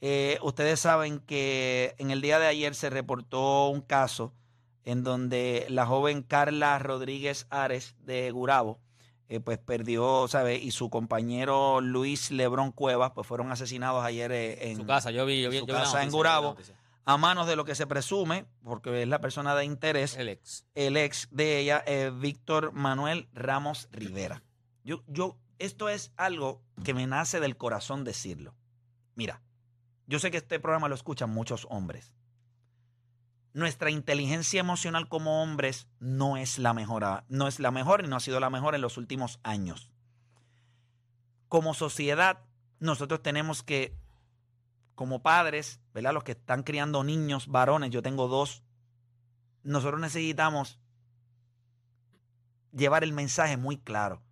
eh, 0.00 0.38
ustedes 0.42 0.80
saben 0.80 1.18
que 1.20 1.94
en 1.98 2.10
el 2.10 2.20
día 2.20 2.38
de 2.38 2.46
ayer 2.46 2.74
se 2.74 2.90
reportó 2.90 3.68
un 3.68 3.80
caso 3.80 4.32
en 4.84 5.02
donde 5.02 5.66
la 5.68 5.86
joven 5.86 6.22
Carla 6.22 6.78
Rodríguez 6.78 7.46
Ares 7.50 7.94
de 8.00 8.30
Gurabo, 8.30 8.80
eh, 9.28 9.40
pues 9.40 9.58
perdió, 9.58 10.26
¿sabes? 10.28 10.62
Y 10.62 10.70
su 10.70 10.88
compañero 10.88 11.82
Luis 11.82 12.30
Lebrón 12.30 12.72
Cuevas, 12.72 13.12
pues 13.14 13.26
fueron 13.26 13.52
asesinados 13.52 14.02
ayer 14.02 14.32
eh, 14.32 14.70
en 14.70 14.76
su 14.78 14.86
casa, 14.86 15.10
yo 15.10 15.26
vi, 15.26 15.42
yo 15.42 15.50
vi, 15.50 15.58
su 15.58 15.66
yo 15.66 15.74
vi 15.74 15.78
la 15.78 15.80
casa 15.80 16.02
en 16.02 16.10
Gurabo. 16.10 16.56
a 17.04 17.16
manos 17.18 17.46
de 17.46 17.56
lo 17.56 17.66
que 17.66 17.74
se 17.74 17.86
presume, 17.86 18.46
porque 18.64 19.02
es 19.02 19.08
la 19.08 19.20
persona 19.20 19.54
de 19.54 19.66
interés, 19.66 20.16
El 20.16 20.30
ex. 20.30 20.64
el 20.74 20.96
ex 20.96 21.28
de 21.30 21.58
ella, 21.58 21.84
eh, 21.86 22.10
Víctor 22.14 22.72
Manuel 22.72 23.28
Ramos 23.34 23.88
Rivera. 23.92 24.42
Yo, 24.84 25.02
yo, 25.06 25.36
esto 25.58 25.88
es 25.88 26.12
algo 26.16 26.62
que 26.84 26.94
me 26.94 27.06
nace 27.06 27.40
del 27.40 27.56
corazón 27.56 28.04
decirlo. 28.04 28.54
Mira, 29.14 29.42
yo 30.06 30.18
sé 30.18 30.30
que 30.30 30.36
este 30.38 30.60
programa 30.60 30.88
lo 30.88 30.94
escuchan 30.94 31.30
muchos 31.30 31.66
hombres. 31.70 32.12
Nuestra 33.52 33.90
inteligencia 33.90 34.60
emocional 34.60 35.08
como 35.08 35.42
hombres 35.42 35.88
no 35.98 36.36
es 36.36 36.58
la 36.58 36.74
mejor, 36.74 37.24
no 37.28 37.48
es 37.48 37.58
la 37.60 37.70
mejor 37.70 38.04
y 38.04 38.08
no 38.08 38.16
ha 38.16 38.20
sido 38.20 38.40
la 38.40 38.50
mejor 38.50 38.74
en 38.74 38.80
los 38.80 38.96
últimos 38.96 39.40
años. 39.42 39.90
Como 41.48 41.74
sociedad, 41.74 42.44
nosotros 42.78 43.22
tenemos 43.22 43.62
que, 43.62 43.96
como 44.94 45.22
padres, 45.22 45.80
¿verdad? 45.92 46.14
Los 46.14 46.24
que 46.24 46.32
están 46.32 46.62
criando 46.62 47.02
niños 47.04 47.48
varones, 47.48 47.90
yo 47.90 48.02
tengo 48.02 48.28
dos, 48.28 48.62
nosotros 49.62 50.00
necesitamos 50.00 50.78
llevar 52.72 53.02
el 53.02 53.12
mensaje 53.12 53.56
muy 53.56 53.78
claro. 53.78 54.22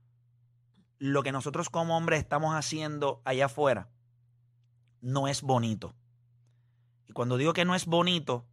Lo 0.99 1.23
que 1.23 1.33
nosotros 1.33 1.69
como 1.71 1.97
hombres 1.97 2.21
estamos 2.21 2.55
haciendo 2.55 3.21
allá 3.25 3.47
afuera 3.47 3.89
no 5.01 5.29
es 5.29 5.43
bonito. 5.43 5.95
Y 7.07 7.13
cuando 7.13 7.37
digo 7.37 7.53
que 7.53 7.65
no 7.65 7.75
es 7.75 7.87
bonito, 7.87 8.47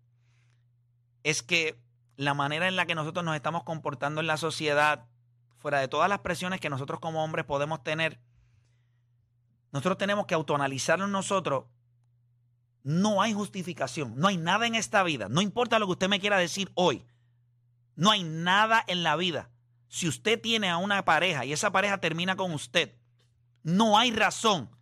es 1.23 1.41
que 1.41 1.79
la 2.15 2.33
manera 2.33 2.67
en 2.67 2.75
la 2.75 2.85
que 2.85 2.95
nosotros 2.95 3.25
nos 3.25 3.35
estamos 3.35 3.63
comportando 3.63 4.21
en 4.21 4.27
la 4.27 4.37
sociedad, 4.37 5.07
fuera 5.57 5.79
de 5.79 5.87
todas 5.87 6.09
las 6.09 6.19
presiones 6.19 6.59
que 6.59 6.69
nosotros 6.69 6.99
como 6.99 7.23
hombres 7.23 7.45
podemos 7.45 7.83
tener, 7.83 8.19
nosotros 9.71 9.97
tenemos 9.97 10.27
que 10.27 10.35
autoanalizarnos 10.35 11.09
nosotros 11.09 11.65
No 12.83 13.21
hay 13.21 13.33
justificación, 13.33 14.13
no 14.17 14.27
hay 14.27 14.37
nada 14.37 14.67
en 14.67 14.75
esta 14.75 15.03
vida, 15.03 15.29
no 15.29 15.41
importa 15.41 15.79
lo 15.79 15.85
que 15.85 15.93
usted 15.93 16.09
me 16.09 16.19
quiera 16.19 16.37
decir 16.37 16.69
hoy, 16.75 17.05
no 17.95 18.11
hay 18.11 18.23
nada 18.23 18.83
en 18.87 19.03
la 19.03 19.15
vida. 19.15 19.49
Si 19.93 20.07
usted 20.07 20.41
tiene 20.41 20.71
a 20.71 20.77
una 20.77 21.05
pareja 21.05 21.45
y 21.45 21.53
esa 21.53 21.71
pareja 21.71 21.99
termina 21.99 22.35
con 22.35 22.51
usted, 22.51 22.97
no 23.61 23.95
hay 23.95 24.09
razón. 24.09 24.75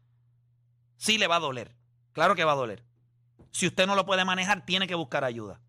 Sí 0.95 1.17
le 1.17 1.27
va 1.27 1.35
a 1.35 1.41
doler, 1.41 1.75
claro 2.13 2.33
que 2.33 2.45
va 2.45 2.53
a 2.53 2.55
doler. 2.55 2.85
Si 3.51 3.67
usted 3.67 3.87
no 3.87 3.95
lo 3.95 4.05
puede 4.05 4.23
manejar, 4.23 4.65
tiene 4.65 4.87
que 4.87 4.95
buscar 4.95 5.25
ayuda. 5.25 5.59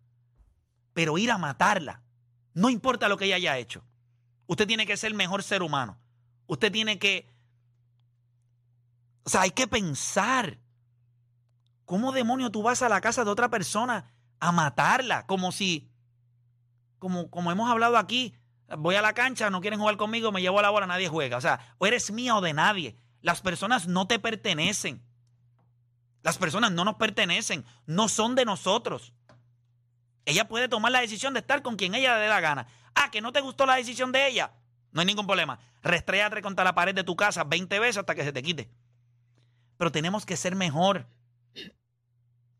Pero 0.93 1.17
ir 1.17 1.29
a 1.29 1.37
matarla, 1.37 2.03
no 2.53 2.69
importa 2.69 3.09
lo 3.09 3.17
que 3.17 3.25
ella 3.25 3.35
haya 3.35 3.57
hecho. 3.57 3.83
Usted 4.47 4.65
tiene 4.65 4.85
que 4.85 4.95
ser 4.95 5.11
el 5.11 5.17
mejor 5.17 5.43
ser 5.43 5.61
humano. 5.61 5.99
Usted 6.47 6.71
tiene 6.71 6.97
que... 6.97 7.29
O 9.25 9.29
sea, 9.29 9.41
hay 9.41 9.51
que 9.51 9.67
pensar. 9.67 10.57
¿Cómo 11.83 12.13
demonio 12.13 12.49
tú 12.49 12.63
vas 12.63 12.81
a 12.81 12.87
la 12.87 13.01
casa 13.01 13.25
de 13.25 13.31
otra 13.31 13.49
persona 13.49 14.09
a 14.39 14.53
matarla? 14.53 15.25
Como 15.25 15.51
si, 15.51 15.91
como, 16.97 17.29
como 17.29 17.51
hemos 17.51 17.69
hablado 17.69 17.97
aquí, 17.97 18.37
voy 18.77 18.95
a 18.95 19.01
la 19.01 19.13
cancha, 19.13 19.49
no 19.49 19.61
quieren 19.61 19.79
jugar 19.79 19.97
conmigo, 19.97 20.31
me 20.31 20.41
llevo 20.41 20.59
a 20.59 20.61
la 20.61 20.69
bola, 20.69 20.87
nadie 20.87 21.07
juega. 21.07 21.37
O 21.37 21.41
sea, 21.41 21.75
o 21.77 21.85
eres 21.85 22.11
mía 22.11 22.35
o 22.35 22.41
de 22.41 22.53
nadie. 22.53 22.97
Las 23.21 23.41
personas 23.41 23.87
no 23.87 24.07
te 24.07 24.19
pertenecen. 24.19 25.03
Las 26.21 26.37
personas 26.37 26.71
no 26.71 26.85
nos 26.85 26.95
pertenecen, 26.95 27.65
no 27.85 28.07
son 28.07 28.35
de 28.35 28.45
nosotros. 28.45 29.13
Ella 30.25 30.47
puede 30.47 30.69
tomar 30.69 30.91
la 30.91 31.01
decisión 31.01 31.33
de 31.33 31.41
estar 31.41 31.61
con 31.61 31.75
quien 31.75 31.95
ella 31.95 32.15
le 32.15 32.21
dé 32.21 32.27
la 32.29 32.39
gana. 32.39 32.67
Ah, 32.95 33.11
que 33.11 33.21
no 33.21 33.33
te 33.33 33.41
gustó 33.41 33.65
la 33.65 33.75
decisión 33.75 34.11
de 34.11 34.27
ella. 34.27 34.53
No 34.91 35.01
hay 35.01 35.05
ningún 35.05 35.25
problema. 35.25 35.59
Restréate 35.81 36.41
contra 36.41 36.63
la 36.63 36.75
pared 36.75 36.95
de 36.95 37.03
tu 37.03 37.15
casa 37.15 37.43
20 37.43 37.79
veces 37.79 37.97
hasta 37.97 38.15
que 38.15 38.23
se 38.23 38.31
te 38.31 38.41
quite. 38.41 38.69
Pero 39.77 39.91
tenemos 39.91 40.25
que 40.25 40.37
ser 40.37 40.55
mejor. 40.55 41.07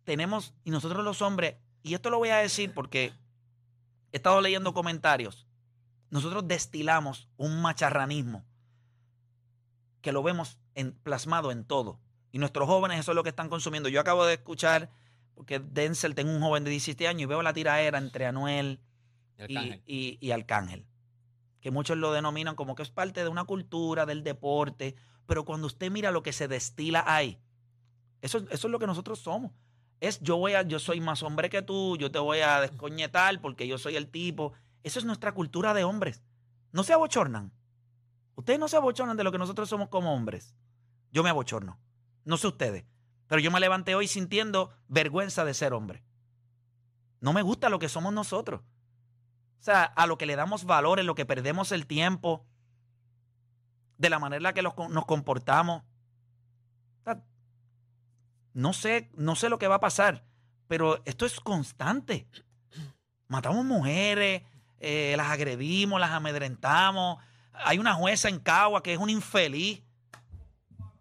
Tenemos, 0.03 0.53
y 0.65 0.71
nosotros 0.71 1.05
los 1.05 1.21
hombres, 1.21 1.55
y 1.83 1.93
esto 1.93 2.09
lo 2.09 2.17
voy 2.17 2.29
a 2.29 2.37
decir 2.37 2.73
porque 2.73 3.13
he 4.11 4.17
estado 4.17 4.41
leyendo 4.41 4.73
comentarios, 4.73 5.47
nosotros 6.13 6.47
destilamos 6.47 7.27
un 7.37 7.59
macharranismo 7.63 8.45
que 10.03 10.11
lo 10.11 10.21
vemos 10.21 10.59
en, 10.75 10.91
plasmado 10.91 11.51
en 11.51 11.65
todo. 11.65 11.99
Y 12.31 12.37
nuestros 12.37 12.67
jóvenes 12.67 12.99
eso 12.99 13.13
es 13.13 13.15
lo 13.15 13.23
que 13.23 13.29
están 13.29 13.49
consumiendo. 13.49 13.89
Yo 13.89 13.99
acabo 13.99 14.23
de 14.23 14.35
escuchar, 14.35 14.91
porque 15.33 15.57
Denzel, 15.57 16.13
tengo 16.13 16.31
un 16.31 16.39
joven 16.39 16.65
de 16.65 16.69
17 16.69 17.07
años 17.07 17.23
y 17.23 17.25
veo 17.25 17.41
la 17.41 17.51
tiraera 17.51 17.97
entre 17.97 18.27
Anuel 18.27 18.79
y, 19.39 19.41
Arcángel. 19.41 19.83
y, 19.87 20.17
y 20.21 20.29
Arcángel. 20.29 20.85
Que 21.61 21.71
muchos 21.71 21.97
lo 21.97 22.13
denominan 22.13 22.53
como 22.53 22.75
que 22.75 22.83
es 22.83 22.91
parte 22.91 23.23
de 23.23 23.29
una 23.29 23.45
cultura, 23.45 24.05
del 24.05 24.23
deporte. 24.23 24.93
Pero 25.25 25.45
cuando 25.45 25.65
usted 25.65 25.89
mira 25.89 26.11
lo 26.11 26.21
que 26.21 26.31
se 26.31 26.47
destila 26.47 27.03
ahí, 27.07 27.39
eso, 28.21 28.37
eso 28.51 28.67
es 28.67 28.71
lo 28.71 28.77
que 28.77 28.85
nosotros 28.85 29.17
somos. 29.17 29.51
Es 29.99 30.19
yo 30.19 30.37
voy 30.37 30.53
a, 30.53 30.61
yo 30.61 30.77
soy 30.77 31.01
más 31.01 31.23
hombre 31.23 31.49
que 31.49 31.63
tú, 31.63 31.97
yo 31.97 32.11
te 32.11 32.19
voy 32.19 32.41
a 32.41 32.61
descoñetar 32.61 33.41
porque 33.41 33.67
yo 33.67 33.79
soy 33.79 33.95
el 33.95 34.09
tipo. 34.09 34.53
Eso 34.83 34.99
es 34.99 35.05
nuestra 35.05 35.33
cultura 35.33 35.73
de 35.73 35.83
hombres. 35.83 36.23
No 36.71 36.83
se 36.83 36.93
abochornan. 36.93 37.51
Ustedes 38.35 38.59
no 38.59 38.67
se 38.67 38.77
abochornan 38.77 39.17
de 39.17 39.23
lo 39.23 39.31
que 39.31 39.37
nosotros 39.37 39.69
somos 39.69 39.89
como 39.89 40.13
hombres. 40.13 40.55
Yo 41.11 41.23
me 41.23 41.29
abochorno. 41.29 41.79
No 42.25 42.37
sé 42.37 42.47
ustedes. 42.47 42.85
Pero 43.27 43.41
yo 43.41 43.51
me 43.51 43.59
levanté 43.59 43.95
hoy 43.95 44.07
sintiendo 44.07 44.75
vergüenza 44.87 45.45
de 45.45 45.53
ser 45.53 45.73
hombre. 45.73 46.03
No 47.21 47.33
me 47.33 47.41
gusta 47.41 47.69
lo 47.69 47.79
que 47.79 47.89
somos 47.89 48.13
nosotros. 48.13 48.61
O 48.61 49.63
sea, 49.63 49.83
a 49.83 50.07
lo 50.07 50.17
que 50.17 50.25
le 50.25 50.35
damos 50.35 50.65
valor, 50.65 50.99
en 50.99 51.05
lo 51.05 51.15
que 51.15 51.25
perdemos 51.25 51.71
el 51.71 51.87
tiempo, 51.87 52.45
de 53.97 54.09
la 54.09 54.19
manera 54.19 54.37
en 54.37 54.43
la 54.43 54.53
que 54.53 54.61
nos 54.61 55.05
comportamos. 55.05 55.83
O 57.01 57.03
sea, 57.05 57.23
no 58.53 58.73
sé, 58.73 59.09
no 59.15 59.35
sé 59.35 59.47
lo 59.47 59.59
que 59.59 59.69
va 59.69 59.75
a 59.75 59.79
pasar, 59.79 60.25
pero 60.67 61.01
esto 61.05 61.25
es 61.25 61.39
constante. 61.39 62.27
Matamos 63.29 63.63
mujeres, 63.63 64.43
eh, 64.83 65.15
las 65.17 65.27
agredimos, 65.31 65.99
las 65.99 66.11
amedrentamos. 66.11 67.23
Hay 67.53 67.79
una 67.79 67.93
jueza 67.93 68.29
en 68.29 68.39
Cagua 68.39 68.83
que 68.83 68.93
es 68.93 68.99
un 68.99 69.09
infeliz. 69.09 69.81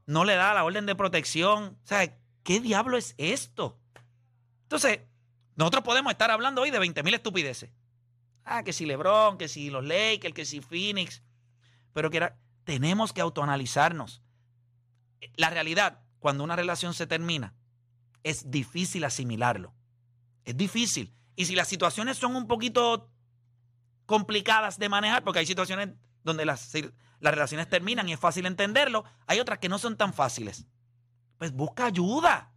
No 0.06 0.24
le 0.24 0.34
da 0.34 0.54
la 0.54 0.64
orden 0.64 0.86
de 0.86 0.94
protección. 0.94 1.78
O 1.82 1.86
sea, 1.86 2.16
¿qué 2.42 2.60
diablo 2.60 2.96
es 2.96 3.14
esto? 3.18 3.78
Entonces, 4.62 5.00
nosotros 5.56 5.84
podemos 5.84 6.10
estar 6.12 6.30
hablando 6.30 6.62
hoy 6.62 6.70
de 6.70 6.78
20 6.78 7.02
mil 7.02 7.14
estupideces. 7.14 7.70
Ah, 8.44 8.62
que 8.64 8.72
si 8.72 8.86
LeBron, 8.86 9.38
que 9.38 9.48
si 9.48 9.70
los 9.70 9.84
Lakers, 9.84 10.34
que 10.34 10.44
si 10.44 10.60
Phoenix. 10.60 11.22
Pero 11.92 12.10
que 12.10 12.16
era- 12.16 12.38
tenemos 12.64 13.12
que 13.12 13.20
autoanalizarnos. 13.20 14.22
La 15.36 15.50
realidad, 15.50 16.00
cuando 16.18 16.42
una 16.44 16.56
relación 16.56 16.94
se 16.94 17.06
termina, 17.06 17.54
es 18.22 18.50
difícil 18.50 19.04
asimilarlo. 19.04 19.74
Es 20.44 20.56
difícil. 20.56 21.14
Y 21.36 21.44
si 21.44 21.54
las 21.54 21.68
situaciones 21.68 22.18
son 22.18 22.34
un 22.36 22.46
poquito 22.46 23.11
complicadas 24.12 24.78
de 24.78 24.90
manejar, 24.90 25.24
porque 25.24 25.38
hay 25.38 25.46
situaciones 25.46 25.88
donde 26.22 26.44
las, 26.44 26.70
las 27.18 27.32
relaciones 27.32 27.66
terminan 27.70 28.10
y 28.10 28.12
es 28.12 28.20
fácil 28.20 28.44
entenderlo, 28.44 29.04
hay 29.26 29.40
otras 29.40 29.58
que 29.58 29.70
no 29.70 29.78
son 29.78 29.96
tan 29.96 30.12
fáciles. 30.12 30.66
Pues 31.38 31.50
busca 31.50 31.86
ayuda. 31.86 32.52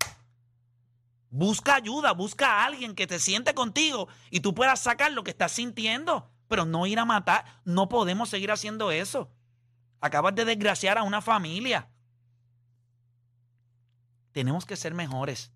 Busca 1.29 1.75
ayuda, 1.75 2.11
busca 2.11 2.45
a 2.59 2.65
alguien 2.65 2.93
que 2.93 3.07
te 3.07 3.19
siente 3.19 3.53
contigo 3.53 4.09
y 4.29 4.41
tú 4.41 4.53
puedas 4.53 4.81
sacar 4.81 5.13
lo 5.13 5.23
que 5.23 5.31
estás 5.31 5.53
sintiendo, 5.53 6.29
pero 6.49 6.65
no 6.65 6.87
ir 6.87 6.99
a 6.99 7.05
matar. 7.05 7.45
No 7.63 7.87
podemos 7.87 8.27
seguir 8.27 8.51
haciendo 8.51 8.91
eso. 8.91 9.31
Acabas 10.01 10.35
de 10.35 10.43
desgraciar 10.43 10.97
a 10.97 11.03
una 11.03 11.21
familia. 11.21 11.87
Tenemos 14.33 14.65
que 14.65 14.75
ser 14.75 14.93
mejores. 14.93 15.53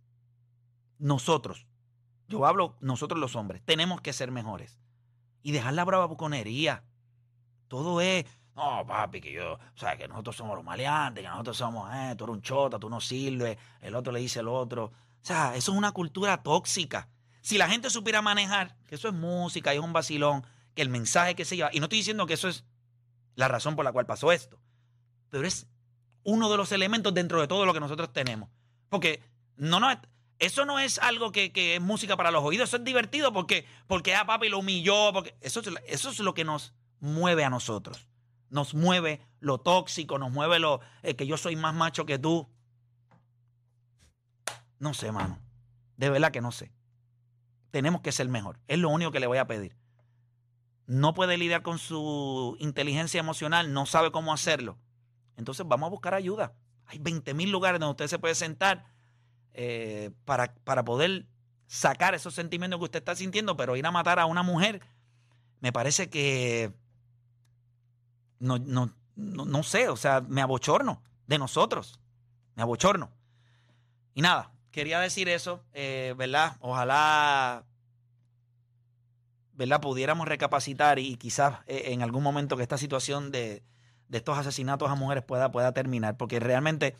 Nosotros, 0.97 1.67
yo 2.29 2.45
hablo 2.45 2.77
nosotros 2.79 3.19
los 3.19 3.35
hombres, 3.35 3.61
tenemos 3.65 3.99
que 3.99 4.13
ser 4.13 4.31
mejores. 4.31 4.79
Y 5.41 5.51
dejar 5.51 5.73
la 5.73 5.85
bravuconería. 5.85 6.83
Todo 7.67 8.01
es, 8.01 8.25
no, 8.55 8.85
papi, 8.85 9.21
que 9.21 9.31
yo, 9.31 9.53
o 9.53 9.77
sea, 9.77 9.97
que 9.97 10.07
nosotros 10.07 10.35
somos 10.35 10.55
los 10.55 10.65
maleantes, 10.65 11.23
que 11.23 11.29
nosotros 11.29 11.55
somos, 11.55 11.89
eh, 11.93 12.13
tú 12.17 12.25
eres 12.25 12.35
un 12.35 12.41
chota, 12.41 12.77
tú 12.77 12.89
no 12.89 12.99
sirves, 12.99 13.57
el 13.79 13.95
otro 13.95 14.11
le 14.11 14.19
dice 14.19 14.39
al 14.39 14.49
otro. 14.49 14.85
O 14.85 14.93
sea, 15.21 15.55
eso 15.55 15.71
es 15.71 15.77
una 15.77 15.91
cultura 15.91 16.43
tóxica. 16.43 17.07
Si 17.41 17.57
la 17.57 17.69
gente 17.69 17.89
supiera 17.89 18.21
manejar, 18.21 18.75
que 18.85 18.95
eso 18.95 19.07
es 19.07 19.13
música 19.13 19.73
y 19.73 19.77
es 19.77 19.83
un 19.83 19.93
vacilón, 19.93 20.45
que 20.75 20.81
el 20.81 20.89
mensaje 20.89 21.35
que 21.35 21.45
se 21.45 21.55
lleva, 21.55 21.69
y 21.71 21.79
no 21.79 21.85
estoy 21.85 21.99
diciendo 21.99 22.25
que 22.25 22.33
eso 22.33 22.49
es 22.49 22.65
la 23.35 23.47
razón 23.47 23.75
por 23.75 23.85
la 23.85 23.93
cual 23.93 24.05
pasó 24.05 24.31
esto, 24.31 24.59
pero 25.29 25.47
es 25.47 25.67
uno 26.23 26.49
de 26.49 26.57
los 26.57 26.71
elementos 26.73 27.13
dentro 27.13 27.39
de 27.39 27.47
todo 27.47 27.65
lo 27.65 27.73
que 27.73 27.79
nosotros 27.79 28.11
tenemos. 28.11 28.49
Porque 28.89 29.23
no, 29.55 29.79
no, 29.79 29.89
eso 30.39 30.65
no 30.65 30.79
es 30.79 30.97
algo 30.99 31.31
que, 31.31 31.51
es 31.75 31.81
música 31.81 32.15
para 32.17 32.31
los 32.31 32.43
oídos, 32.43 32.69
eso 32.69 32.77
es 32.77 32.83
divertido 32.83 33.33
porque, 33.33 33.65
porque 33.87 34.15
a 34.15 34.25
papi 34.25 34.49
lo 34.49 34.59
humilló, 34.59 35.11
porque 35.13 35.35
eso, 35.41 35.59
es- 35.59 35.69
eso 35.87 36.09
es 36.09 36.19
lo 36.19 36.33
que 36.33 36.45
nos 36.45 36.73
mueve 36.99 37.43
a 37.43 37.49
nosotros. 37.49 38.07
Nos 38.49 38.73
mueve 38.73 39.21
lo 39.39 39.59
tóxico, 39.59 40.17
nos 40.17 40.31
mueve 40.31 40.57
lo 40.59 40.79
eh, 41.03 41.15
que 41.15 41.27
yo 41.27 41.37
soy 41.37 41.55
más 41.55 41.75
macho 41.75 42.05
que 42.05 42.17
tú. 42.17 42.49
No 44.79 44.93
sé, 44.93 45.11
mano. 45.11 45.39
De 45.97 46.09
verdad 46.09 46.31
que 46.31 46.41
no 46.41 46.51
sé. 46.51 46.71
Tenemos 47.71 48.01
que 48.01 48.11
ser 48.11 48.27
mejor. 48.29 48.59
Es 48.67 48.79
lo 48.79 48.89
único 48.89 49.11
que 49.11 49.19
le 49.19 49.27
voy 49.27 49.37
a 49.37 49.45
pedir. 49.45 49.75
No 50.87 51.13
puede 51.13 51.37
lidiar 51.37 51.61
con 51.61 51.77
su 51.77 52.55
inteligencia 52.59 53.19
emocional, 53.19 53.73
no 53.73 53.85
sabe 53.85 54.11
cómo 54.11 54.33
hacerlo. 54.33 54.79
Entonces 55.37 55.67
vamos 55.67 55.87
a 55.87 55.91
buscar 55.91 56.13
ayuda. 56.15 56.55
Hay 56.85 56.97
20 56.97 57.33
mil 57.35 57.51
lugares 57.51 57.79
donde 57.79 57.91
usted 57.91 58.07
se 58.07 58.17
puede 58.17 58.33
sentar 58.33 58.85
eh, 59.53 60.11
para, 60.25 60.53
para 60.63 60.83
poder 60.83 61.25
sacar 61.67 62.15
esos 62.15 62.33
sentimientos 62.33 62.79
que 62.79 62.85
usted 62.85 62.99
está 62.99 63.15
sintiendo, 63.15 63.55
pero 63.55 63.75
ir 63.75 63.85
a 63.85 63.91
matar 63.91 64.19
a 64.19 64.25
una 64.25 64.43
mujer, 64.43 64.81
me 65.59 65.71
parece 65.71 66.09
que 66.09 66.73
no, 68.39 68.57
no, 68.57 68.93
no, 69.15 69.45
no 69.45 69.63
sé, 69.63 69.89
o 69.89 69.97
sea, 69.97 70.21
me 70.21 70.41
abochorno 70.41 71.01
de 71.27 71.37
nosotros, 71.37 71.99
me 72.55 72.63
abochorno. 72.63 73.11
Y 74.13 74.21
nada, 74.21 74.51
quería 74.71 74.99
decir 74.99 75.29
eso, 75.29 75.63
eh, 75.73 76.15
¿verdad? 76.17 76.57
Ojalá, 76.59 77.65
¿verdad? 79.53 79.81
Pudiéramos 79.81 80.27
recapacitar 80.27 80.99
y 80.99 81.17
quizás 81.17 81.59
eh, 81.67 81.83
en 81.87 82.01
algún 82.01 82.23
momento 82.23 82.57
que 82.57 82.63
esta 82.63 82.77
situación 82.77 83.31
de, 83.31 83.63
de 84.07 84.17
estos 84.17 84.37
asesinatos 84.37 84.89
a 84.89 84.95
mujeres 84.95 85.23
pueda, 85.23 85.51
pueda 85.51 85.71
terminar, 85.71 86.17
porque 86.17 86.39
realmente 86.39 86.95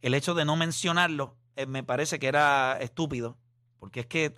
el 0.00 0.14
hecho 0.14 0.34
de 0.34 0.44
no 0.44 0.56
mencionarlo 0.56 1.36
eh, 1.56 1.66
me 1.66 1.82
parece 1.82 2.18
que 2.18 2.26
era 2.28 2.78
estúpido, 2.80 3.36
porque 3.78 4.00
es 4.00 4.06
que 4.06 4.34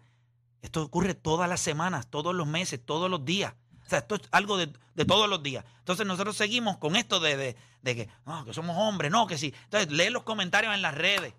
esto 0.62 0.83
ocurre 0.83 1.14
todas 1.14 1.49
las 1.49 1.61
semanas, 1.61 2.09
todos 2.09 2.35
los 2.35 2.47
meses, 2.47 2.80
todos 2.85 3.11
los 3.11 3.25
días. 3.25 3.54
O 3.85 3.88
sea, 3.88 3.99
esto 3.99 4.14
es 4.14 4.23
algo 4.30 4.56
de, 4.56 4.73
de 4.94 5.04
todos 5.04 5.28
los 5.28 5.42
días. 5.42 5.64
Entonces 5.80 6.06
nosotros 6.06 6.37
seguimos 6.37 6.78
con 6.78 6.97
esto 6.97 7.21
de, 7.21 7.37
de- 7.37 7.56
de 7.83 7.94
que, 7.97 8.09
que 8.47 8.54
somos 8.54 8.76
hombres, 8.78 9.11
no, 9.11 9.26
que 9.26 9.37
sí. 9.37 9.52
Entonces 9.64 9.92
lee 9.92 10.09
los 10.09 10.23
comentarios 10.23 10.75
en 10.75 10.80
las 10.80 10.94
redes. 10.94 11.35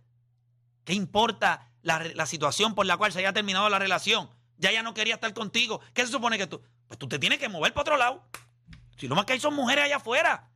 ¿Qué 0.84 0.94
importa 0.94 1.72
la, 1.82 1.98
la 2.14 2.28
situación 2.28 2.76
por 2.76 2.86
la 2.86 2.98
cual 2.98 3.12
se 3.12 3.18
haya 3.20 3.34
terminado 3.34 3.68
la 3.70 3.80
relación? 3.80 4.30
Ya 4.58 4.70
ella 4.70 4.84
no 4.84 4.94
quería 4.94 5.16
estar 5.16 5.34
contigo. 5.34 5.82
¿Qué 5.96 6.06
se 6.06 6.12
supone 6.12 6.38
que 6.38 6.46
tú? 6.46 6.62
Pues 6.88 7.00
tú 7.00 7.08
te 7.08 7.18
tienes 7.18 7.40
que 7.40 7.50
mover 7.50 7.74
para 7.74 7.82
otro 7.82 7.98
lado. 7.98 8.24
Si 8.96 9.08
lo 9.08 9.16
más 9.16 9.26
que 9.26 9.34
hay 9.34 9.40
son 9.40 9.56
mujeres 9.56 9.86
allá 9.86 9.96
afuera. 9.98 10.52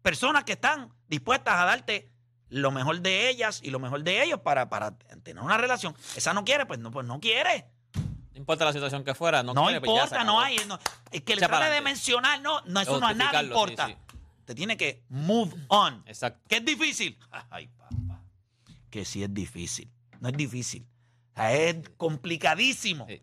Personas 0.00 0.44
que 0.44 0.52
están 0.52 0.94
dispuestas 1.08 1.54
a 1.56 1.64
darte 1.64 2.13
lo 2.48 2.70
mejor 2.70 3.00
de 3.00 3.28
ellas 3.28 3.60
y 3.62 3.70
lo 3.70 3.78
mejor 3.78 4.02
de 4.04 4.22
ellos 4.22 4.40
para, 4.40 4.68
para 4.68 4.96
tener 5.22 5.42
una 5.42 5.56
relación. 5.56 5.94
Esa 6.16 6.32
no 6.34 6.44
quiere, 6.44 6.66
pues 6.66 6.78
no, 6.80 6.90
pues 6.90 7.06
no 7.06 7.20
quiere. 7.20 7.66
No 7.94 8.38
importa 8.38 8.64
la 8.64 8.72
situación 8.72 9.04
que 9.04 9.14
fuera. 9.14 9.42
No, 9.42 9.54
No, 9.54 9.64
quiere, 9.64 9.80
pues 9.80 9.92
ya 9.92 10.06
se 10.08 10.14
importa, 10.16 10.24
no 10.24 10.40
hay. 10.40 10.56
no- 10.66 10.78
es 11.10 11.22
que 11.22 11.36
le 11.36 11.46
trate 11.46 11.70
de 11.70 11.80
mencionar, 11.80 12.40
no, 12.40 12.60
no, 12.66 12.80
eso 12.80 12.98
no 13.00 13.06
a 13.06 13.14
nada 13.14 13.42
importa. 13.42 13.86
sí, 13.86 13.92
sí. 13.92 13.98
Te 14.44 14.54
tiene 14.54 14.76
que 14.76 15.02
move 15.08 15.54
on. 15.68 16.02
Exacto. 16.06 16.40
¿Que 16.48 16.56
es 16.56 16.64
difícil? 16.64 17.18
Ay, 17.50 17.68
papá. 17.68 18.20
Que 18.90 19.04
sí 19.04 19.22
es 19.22 19.32
difícil. 19.32 19.90
No 20.20 20.28
es 20.28 20.36
difícil. 20.36 20.86
O 21.32 21.36
sea, 21.36 21.52
es 21.54 21.76
complicadísimo. 21.96 23.06
Sí. 23.08 23.22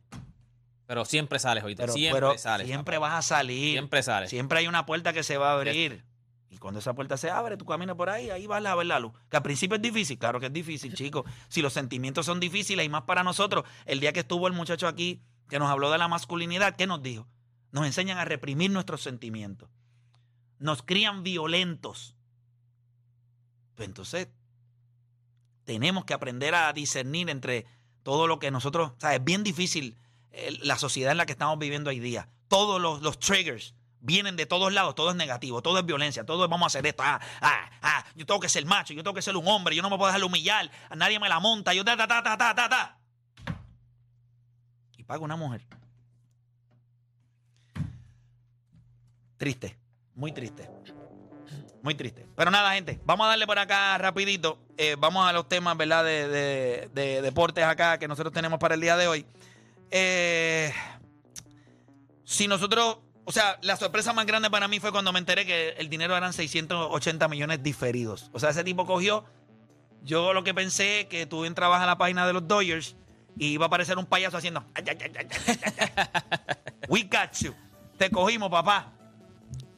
Pero 0.87 1.05
siempre 1.05 1.39
sales, 1.39 1.63
oíste. 1.63 1.83
Pero, 1.83 1.93
siempre 1.93 2.19
pero 2.21 2.37
sales. 2.37 2.67
siempre 2.67 2.97
papá. 2.97 3.09
vas 3.09 3.25
a 3.25 3.35
salir. 3.35 3.71
Siempre 3.73 4.03
sales. 4.03 4.29
Siempre 4.29 4.59
hay 4.59 4.67
una 4.67 4.85
puerta 4.85 5.13
que 5.13 5.23
se 5.23 5.37
va 5.37 5.51
a 5.51 5.53
abrir. 5.53 6.03
Y 6.51 6.57
cuando 6.57 6.81
esa 6.81 6.93
puerta 6.93 7.15
se 7.15 7.31
abre, 7.31 7.55
tú 7.55 7.65
caminas 7.65 7.95
por 7.95 8.09
ahí, 8.09 8.29
ahí 8.29 8.45
vas 8.45 8.63
a 8.65 8.75
ver 8.75 8.85
la 8.85 8.99
luz. 8.99 9.13
Que 9.29 9.37
al 9.37 9.41
principio 9.41 9.77
es 9.77 9.81
difícil, 9.81 10.19
claro 10.19 10.37
que 10.41 10.47
es 10.47 10.53
difícil, 10.53 10.93
chicos. 10.93 11.23
Si 11.47 11.61
los 11.61 11.71
sentimientos 11.71 12.25
son 12.25 12.41
difíciles 12.41 12.85
y 12.85 12.89
más 12.89 13.03
para 13.03 13.23
nosotros, 13.23 13.63
el 13.85 14.01
día 14.01 14.11
que 14.11 14.19
estuvo 14.19 14.47
el 14.47 14.53
muchacho 14.53 14.85
aquí 14.89 15.21
que 15.47 15.59
nos 15.59 15.69
habló 15.69 15.89
de 15.91 15.97
la 15.97 16.09
masculinidad, 16.09 16.75
¿qué 16.75 16.87
nos 16.87 17.01
dijo? 17.01 17.25
Nos 17.71 17.85
enseñan 17.85 18.17
a 18.17 18.25
reprimir 18.25 18.69
nuestros 18.69 19.01
sentimientos. 19.01 19.69
Nos 20.59 20.83
crían 20.83 21.23
violentos. 21.23 22.17
Pues 23.75 23.87
entonces, 23.87 24.27
tenemos 25.63 26.03
que 26.03 26.13
aprender 26.13 26.53
a 26.53 26.73
discernir 26.73 27.29
entre 27.29 27.65
todo 28.03 28.27
lo 28.27 28.39
que 28.39 28.51
nosotros, 28.51 28.91
o 28.91 28.99
sea, 28.99 29.15
es 29.15 29.23
bien 29.23 29.43
difícil 29.43 29.97
eh, 30.31 30.57
la 30.63 30.77
sociedad 30.77 31.13
en 31.13 31.17
la 31.17 31.25
que 31.25 31.31
estamos 31.31 31.57
viviendo 31.59 31.91
hoy 31.91 32.01
día. 32.01 32.27
Todos 32.49 32.81
los, 32.81 33.01
los 33.01 33.19
triggers 33.19 33.73
vienen 34.01 34.35
de 34.35 34.45
todos 34.45 34.73
lados, 34.73 34.95
todo 34.95 35.11
es 35.11 35.15
negativo, 35.15 35.61
todo 35.61 35.79
es 35.79 35.85
violencia, 35.85 36.25
todo 36.25 36.47
vamos 36.49 36.65
a 36.65 36.67
hacer 36.67 36.85
esto, 36.87 37.03
ah, 37.05 37.19
ah, 37.41 37.69
ah, 37.81 38.05
yo 38.15 38.25
tengo 38.25 38.39
que 38.39 38.49
ser 38.49 38.65
macho, 38.65 38.93
yo 38.93 39.03
tengo 39.03 39.13
que 39.13 39.21
ser 39.21 39.37
un 39.37 39.47
hombre, 39.47 39.75
yo 39.75 39.81
no 39.81 39.89
me 39.89 39.97
puedo 39.97 40.07
dejar 40.11 40.23
humillar, 40.23 40.69
a 40.89 40.95
nadie 40.95 41.19
me 41.19 41.29
la 41.29 41.39
monta, 41.39 41.73
yo 41.73 41.85
ta, 41.85 41.95
ta, 41.95 42.07
ta, 42.07 42.21
ta, 42.23 42.37
ta, 42.37 42.55
ta, 42.55 42.69
ta. 42.69 42.97
Y 44.97 45.03
paga 45.03 45.21
una 45.23 45.35
mujer. 45.35 45.65
Triste, 49.37 49.77
muy 50.13 50.31
triste. 50.31 50.69
Muy 51.83 51.95
triste. 51.95 52.27
Pero 52.35 52.51
nada, 52.51 52.73
gente, 52.75 52.99
vamos 53.05 53.25
a 53.25 53.29
darle 53.29 53.47
por 53.47 53.57
acá 53.57 53.97
rapidito. 53.97 54.59
Eh, 54.77 54.95
vamos 54.99 55.27
a 55.27 55.33
los 55.33 55.47
temas, 55.49 55.75
¿verdad? 55.75 56.03
De, 56.03 56.27
de- 56.27 56.89
de 56.93 57.21
deportes 57.23 57.63
acá 57.63 57.97
que 57.97 58.07
nosotros 58.07 58.31
tenemos 58.31 58.59
para 58.59 58.75
el 58.75 58.81
día 58.81 58.95
de 58.97 59.07
hoy. 59.07 59.25
Eh, 59.89 60.71
si 62.23 62.47
nosotros, 62.47 62.99
o 63.25 63.31
sea, 63.31 63.57
la 63.61 63.75
sorpresa 63.75 64.13
más 64.13 64.25
grande 64.25 64.49
para 64.49 64.67
mí 64.67 64.79
fue 64.79 64.91
cuando 64.91 65.13
me 65.13 65.19
enteré 65.19 65.45
que 65.45 65.69
el 65.77 65.89
dinero 65.89 66.15
eran 66.15 66.33
680 66.33 67.27
millones 67.27 67.61
diferidos. 67.61 68.29
O 68.33 68.39
sea, 68.39 68.49
ese 68.49 68.63
tipo 68.63 68.85
cogió, 68.85 69.25
yo 70.03 70.33
lo 70.33 70.43
que 70.43 70.53
pensé 70.53 71.07
que 71.09 71.25
tú 71.25 71.45
entrabas 71.45 71.81
a 71.81 71.85
la 71.85 71.97
página 71.97 72.25
de 72.25 72.33
los 72.33 72.47
Dodgers 72.47 72.95
y 73.37 73.47
iba 73.47 73.65
a 73.65 73.67
aparecer 73.67 73.97
un 73.97 74.05
payaso 74.05 74.37
haciendo, 74.37 74.65
we 76.89 77.03
got 77.03 77.33
you. 77.39 77.53
Te 77.97 78.09
cogimos, 78.09 78.49
papá. 78.49 78.93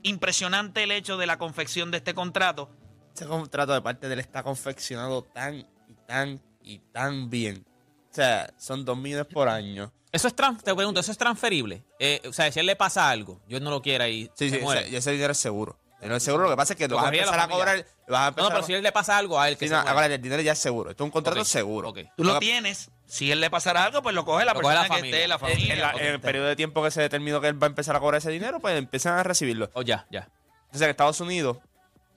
Impresionante 0.02 0.84
el 0.84 0.92
hecho 0.92 1.18
de 1.18 1.28
la 1.28 1.38
confección 1.38 1.92
de 1.92 1.98
este 1.98 2.14
contrato. 2.14 2.70
Ese 3.16 3.26
contrato 3.28 3.74
de 3.74 3.82
parte 3.82 4.08
de 4.08 4.14
él 4.14 4.20
está 4.20 4.44
confeccionado 4.44 5.24
tan 5.24 5.56
y 5.88 5.94
tan 6.08 6.42
y 6.62 6.80
tan 6.80 7.30
bien. 7.30 7.66
O 8.14 8.16
sea, 8.16 8.54
son 8.58 8.86
dos 8.86 8.96
millones 8.96 9.26
por 9.26 9.50
año. 9.50 9.92
Eso 10.12 10.28
es 10.28 10.36
tran- 10.36 10.62
te 10.62 10.76
pregunto, 10.76 11.00
¿eso 11.00 11.12
es 11.12 11.18
transferible? 11.18 11.84
Eh, 11.98 12.22
o 12.30 12.32
sea, 12.32 12.52
si 12.52 12.60
a 12.60 12.62
él 12.62 12.68
le 12.68 12.76
pasa 12.76 13.10
algo, 13.10 13.42
yo 13.50 13.60
no 13.60 13.72
lo 13.72 13.82
quiera 13.82 14.08
y 14.08 14.30
Sí, 14.36 14.52
se 14.52 14.58
sí, 14.58 14.62
muere. 14.62 14.82
ese- 14.82 14.90
y 14.92 14.96
ese 14.98 15.12
dinero 15.12 15.32
es 15.32 15.40
seguro. 15.40 15.80
El 15.96 16.02
dinero 16.02 16.18
es 16.18 16.24
seguro, 16.24 16.44
lo 16.44 16.50
que 16.52 16.56
pasa 16.58 16.74
es 16.74 16.78
que 16.78 16.88
lo, 16.88 16.98
Lo 16.98 17.02
vas 17.02 17.06
a 17.06 17.16
empezar 17.16 17.40
a 17.40 17.48
cobrar. 17.48 17.78
vas 18.08 18.20
a 18.20 18.24
no, 18.24 18.28
empezar 18.28 18.44
no, 18.44 18.50
pero 18.50 18.64
a- 18.64 18.68
si 18.68 18.74
a 18.74 18.78
él 18.78 18.84
le 18.84 18.92
pasa 18.92 19.18
algo 19.18 19.40
a 19.40 19.50
él, 19.50 19.58
que 19.58 19.66
Sí, 19.66 19.70
se 19.70 19.74
no, 19.74 19.78
muere. 19.80 19.90
acuérdate, 19.90 20.16
el 20.16 20.22
dinero 20.22 20.42
ya 20.44 20.52
es 20.52 20.60
seguro. 20.60 20.92
Esto 20.92 21.04
es 21.04 21.06
un 21.06 21.12
contrato 21.12 21.40
Ok, 21.42 21.48
seguro. 21.48 21.90
ok. 21.90 22.00
Tú 22.16 22.24
lo 22.24 22.34
Lo- 22.34 22.40
tienes. 22.40 22.92
Si 23.08 23.32
él 23.32 23.42
le 23.42 23.50
pasara 23.50 23.84
algo, 23.86 24.04
pues 24.04 24.14
lo 24.14 24.24
coge 24.26 24.46
la 24.46 24.54
Lo 24.54 24.62
coge 24.62 24.76
persona 24.76 24.96
la 24.96 25.02
que 25.02 25.10
esté, 25.10 25.28
la 25.28 25.40
familia. 25.40 25.74
En, 25.74 25.82
la- 25.82 25.90
Ok, 25.96 26.02
en 26.02 26.08
el 26.08 26.20
periodo 26.22 26.46
de 26.48 26.56
tiempo 26.56 26.84
que 26.84 26.92
se 26.92 27.02
determinó 27.02 27.42
que 27.42 27.48
él 27.48 27.62
va 27.62 27.66
a 27.66 27.70
empezar 27.70 27.96
a 27.96 28.00
cobrar 28.00 28.20
ese 28.20 28.30
dinero, 28.30 28.60
pues 28.60 28.78
empiezan 28.78 29.18
a 29.18 29.24
recibirlo. 29.24 29.72
Oh, 29.74 29.82
ya, 29.82 30.06
ya. 30.12 30.30
Entonces, 30.66 30.82
en 30.84 30.90
Estados 30.92 31.20
Unidos, 31.22 31.58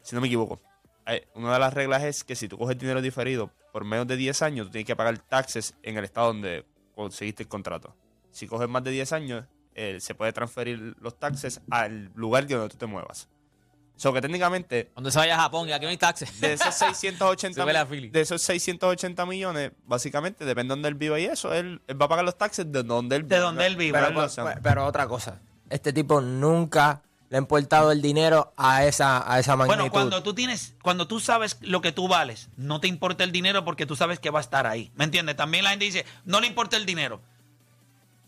si 0.03 0.15
no 0.15 0.21
me 0.21 0.27
equivoco, 0.27 0.61
una 1.35 1.53
de 1.55 1.59
las 1.59 1.73
reglas 1.75 2.03
es 2.03 2.25
que 2.25 2.35
si 2.37 2.49
tú 2.49 2.59
coges 2.59 2.79
dinero 2.79 3.01
diferido 3.01 3.51
por 3.73 3.85
menos 3.85 4.07
de 4.07 4.17
10 4.17 4.43
años, 4.43 4.67
tú 4.67 4.73
tienes 4.73 4.87
que 4.87 4.97
pagar 4.97 5.19
taxes 5.19 5.75
en 5.83 5.97
el 5.99 6.05
estado 6.05 6.29
donde 6.29 6.65
conseguiste 6.95 7.43
el 7.45 7.49
contrato. 7.49 7.95
Si 8.31 8.47
coges 8.47 8.69
más 8.69 8.83
de 8.85 8.91
10 8.91 9.13
años, 9.13 9.45
eh, 9.75 9.99
se 10.01 10.15
puede 10.15 10.33
transferir 10.33 10.97
los 11.01 11.19
taxes 11.19 11.61
al 11.71 12.11
lugar 12.15 12.47
donde 12.47 12.69
tú 12.71 12.77
te 12.77 12.87
muevas. 12.87 13.29
O 13.95 13.99
sea, 13.99 14.13
que 14.13 14.21
técnicamente, 14.21 14.91
Cuando 14.93 15.11
se 15.11 15.19
vaya 15.19 15.37
a 15.39 15.43
Japón 15.43 15.69
y 15.69 15.73
aquí 15.73 15.85
no 15.87 15.91
hay 15.91 15.97
taxes. 15.97 16.39
de 16.41 16.53
esos 16.55 16.75
680, 16.79 17.63
Sube 17.63 17.73
la 17.73 17.85
mi- 17.85 17.91
Philly. 17.91 18.09
de 18.11 18.21
esos 18.21 18.43
680 18.43 19.25
millones, 19.25 19.73
básicamente, 19.87 20.45
depende 20.45 20.73
de 20.73 20.77
donde 20.77 20.89
él 20.89 20.95
viva 20.97 21.19
y 21.19 21.25
eso, 21.27 21.55
él, 21.55 21.81
él 21.87 22.01
va 22.01 22.05
a 22.07 22.09
pagar 22.09 22.25
los 22.25 22.37
taxes 22.37 22.71
de 22.71 22.83
donde 22.83 23.17
él 23.17 23.27
De 23.29 23.39
donde 23.39 23.67
él. 23.67 23.77
Pero, 23.79 24.09
pero- 24.15 24.61
pero 24.63 24.85
otra 24.87 25.07
cosa, 25.07 25.41
este 25.71 25.93
tipo 25.95 26.21
nunca 26.21 27.03
le 27.29 27.37
ha 27.37 27.41
importado 27.41 27.91
el 27.93 28.03
dinero 28.03 28.53
a 28.57 28.85
esa, 28.85 29.31
a 29.31 29.39
esa 29.41 29.57
magnitud. 29.57 29.79
Bueno, 29.79 29.91
cuando 29.93 30.23
tú 30.23 30.35
tienes, 30.35 30.75
cuando 30.83 31.09
tú 31.09 31.19
sabes 31.21 31.59
lo 31.61 31.81
que 31.81 31.93
tú 31.93 32.07
vales, 32.09 32.49
no 32.57 32.81
te 32.81 32.89
importa 32.89 33.25
el 33.25 33.33
dinero 33.33 33.65
porque 33.65 33.87
tú 33.87 33.97
sabes 33.97 34.21
que 34.21 34.31
va 34.31 34.39
a 34.39 34.43
estar 34.43 34.67
ahí. 34.67 34.93
¿Me 34.95 35.05
entiendes? 35.05 35.37
También 35.37 35.65
la 35.65 35.71
gente 35.71 35.85
dice, 35.87 36.07
no 36.25 36.41
le 36.41 36.47
importa 36.47 36.77
el 36.77 36.87
dinero. 36.87 37.21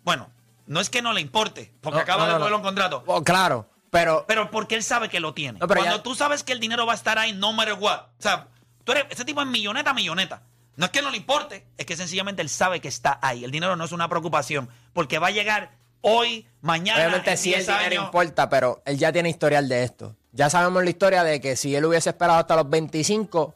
Bueno, 0.04 0.30
no 0.66 0.80
es 0.80 0.90
que 0.90 1.02
no 1.02 1.12
le 1.12 1.20
importe, 1.20 1.72
porque 1.80 1.98
No, 1.98 2.02
acaba 2.02 2.26
no, 2.26 2.44
de 2.44 2.50
no, 2.50 2.56
un 2.56 2.62
contrato. 2.62 3.04
Oh, 3.06 3.22
claro, 3.22 3.68
pero 3.90 4.24
Pero 4.26 4.50
porque 4.50 4.74
él 4.74 4.82
sabe 4.82 5.08
que 5.08 5.20
lo 5.20 5.32
tiene. 5.34 5.58
Pero 5.60 5.80
Cuando 5.80 5.96
ya- 5.96 6.02
tú 6.02 6.14
sabes 6.14 6.42
que 6.42 6.52
el 6.52 6.60
dinero 6.60 6.86
va 6.86 6.92
a 6.92 6.96
estar 6.96 7.18
ahí, 7.18 7.32
no 7.32 7.52
matter 7.52 7.74
what. 7.74 8.00
O 8.00 8.22
sea, 8.22 8.48
tú 8.84 8.92
eres, 8.92 9.04
ese 9.10 9.24
tipo 9.24 9.40
es 9.40 9.46
milloneta, 9.46 9.94
milloneta. 9.94 10.42
No 10.76 10.86
es 10.86 10.92
que 10.92 11.02
no 11.02 11.10
le 11.10 11.16
importe, 11.16 11.66
es 11.76 11.86
que 11.86 11.96
sencillamente 11.96 12.40
él 12.42 12.48
sabe 12.48 12.80
que 12.80 12.88
está 12.88 13.18
ahí. 13.22 13.44
El 13.44 13.50
dinero 13.50 13.74
no 13.76 13.84
es 13.84 13.92
una 13.92 14.08
preocupación, 14.08 14.68
porque 14.92 15.18
va 15.18 15.28
a 15.28 15.30
llegar 15.32 15.72
hoy, 16.00 16.46
mañana, 16.60 16.98
obviamente 17.00 17.30
en 17.32 17.38
sí 17.38 17.52
el 17.54 17.64
10 17.64 17.66
dinero 17.66 17.86
años. 17.86 18.04
importa, 18.06 18.48
pero 18.48 18.82
él 18.84 18.98
ya 18.98 19.12
tiene 19.12 19.28
historial 19.30 19.68
de 19.68 19.82
esto. 19.84 20.16
Ya 20.32 20.50
sabemos 20.50 20.84
la 20.84 20.90
historia 20.90 21.24
de 21.24 21.40
que 21.40 21.56
si 21.56 21.74
él 21.74 21.84
hubiese 21.84 22.10
esperado 22.10 22.38
hasta 22.38 22.56
los 22.56 22.68
25 22.68 23.54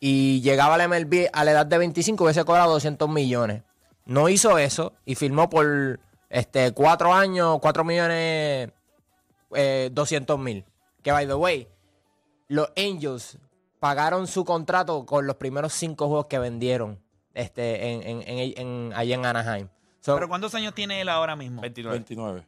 y 0.00 0.40
llegaba 0.42 0.74
al 0.74 0.88
MLB 0.88 1.28
a 1.32 1.44
la 1.44 1.52
edad 1.52 1.66
de 1.66 1.78
25 1.78 2.24
hubiese 2.24 2.44
cobrado 2.44 2.72
200 2.72 3.08
millones. 3.08 3.62
No 4.06 4.28
hizo 4.28 4.58
eso 4.58 4.92
y 5.04 5.14
firmó 5.14 5.48
por 5.48 6.00
este 6.28 6.72
cuatro 6.72 7.14
años, 7.14 7.58
4 7.60 7.84
millones 7.84 8.70
eh, 9.54 9.90
200 9.92 10.38
mil. 10.38 10.64
Que 11.02 11.12
by 11.12 11.26
the 11.26 11.34
way, 11.34 11.68
los 12.48 12.70
Angels 12.76 13.38
pagaron 13.78 14.26
su 14.26 14.44
contrato 14.44 15.06
con 15.06 15.26
los 15.26 15.36
primeros 15.36 15.72
cinco 15.74 16.08
juegos 16.08 16.26
que 16.26 16.38
vendieron 16.38 16.98
este, 17.34 17.92
en, 17.92 18.02
en, 18.02 18.22
en- 18.28 18.54
en- 18.58 18.92
allá 18.94 19.14
en 19.14 19.26
Anaheim. 19.26 19.68
So, 20.04 20.14
Pero 20.16 20.28
¿cuántos 20.28 20.54
años 20.54 20.74
tiene 20.74 21.00
él 21.00 21.08
ahora 21.08 21.34
mismo? 21.34 21.62
29. 21.62 21.96
29. 21.96 22.46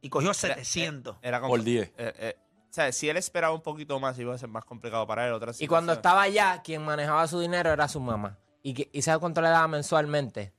Y 0.00 0.08
cogió 0.08 0.32
700. 0.32 1.16
Era 1.20 1.38
como, 1.38 1.52
Por 1.52 1.62
10. 1.62 1.88
eh, 1.88 1.92
eh, 1.98 2.36
o 2.38 2.72
sea, 2.72 2.90
si 2.92 3.10
él 3.10 3.18
esperaba 3.18 3.52
un 3.52 3.60
poquito 3.60 4.00
más, 4.00 4.18
iba 4.18 4.34
a 4.34 4.38
ser 4.38 4.48
más 4.48 4.64
complicado 4.64 5.06
para 5.06 5.26
él. 5.26 5.34
Otra 5.34 5.52
Y 5.58 5.66
cuando 5.66 5.92
estaba 5.92 6.22
allá, 6.22 6.62
quien 6.62 6.82
manejaba 6.82 7.26
su 7.26 7.40
dinero 7.40 7.70
era 7.70 7.88
su 7.88 8.00
mamá. 8.00 8.38
¿Y, 8.62 8.72
que, 8.72 8.88
y 8.90 9.02
sabe 9.02 9.18
cuánto 9.20 9.42
le 9.42 9.48
daba 9.50 9.68
mensualmente? 9.68 10.54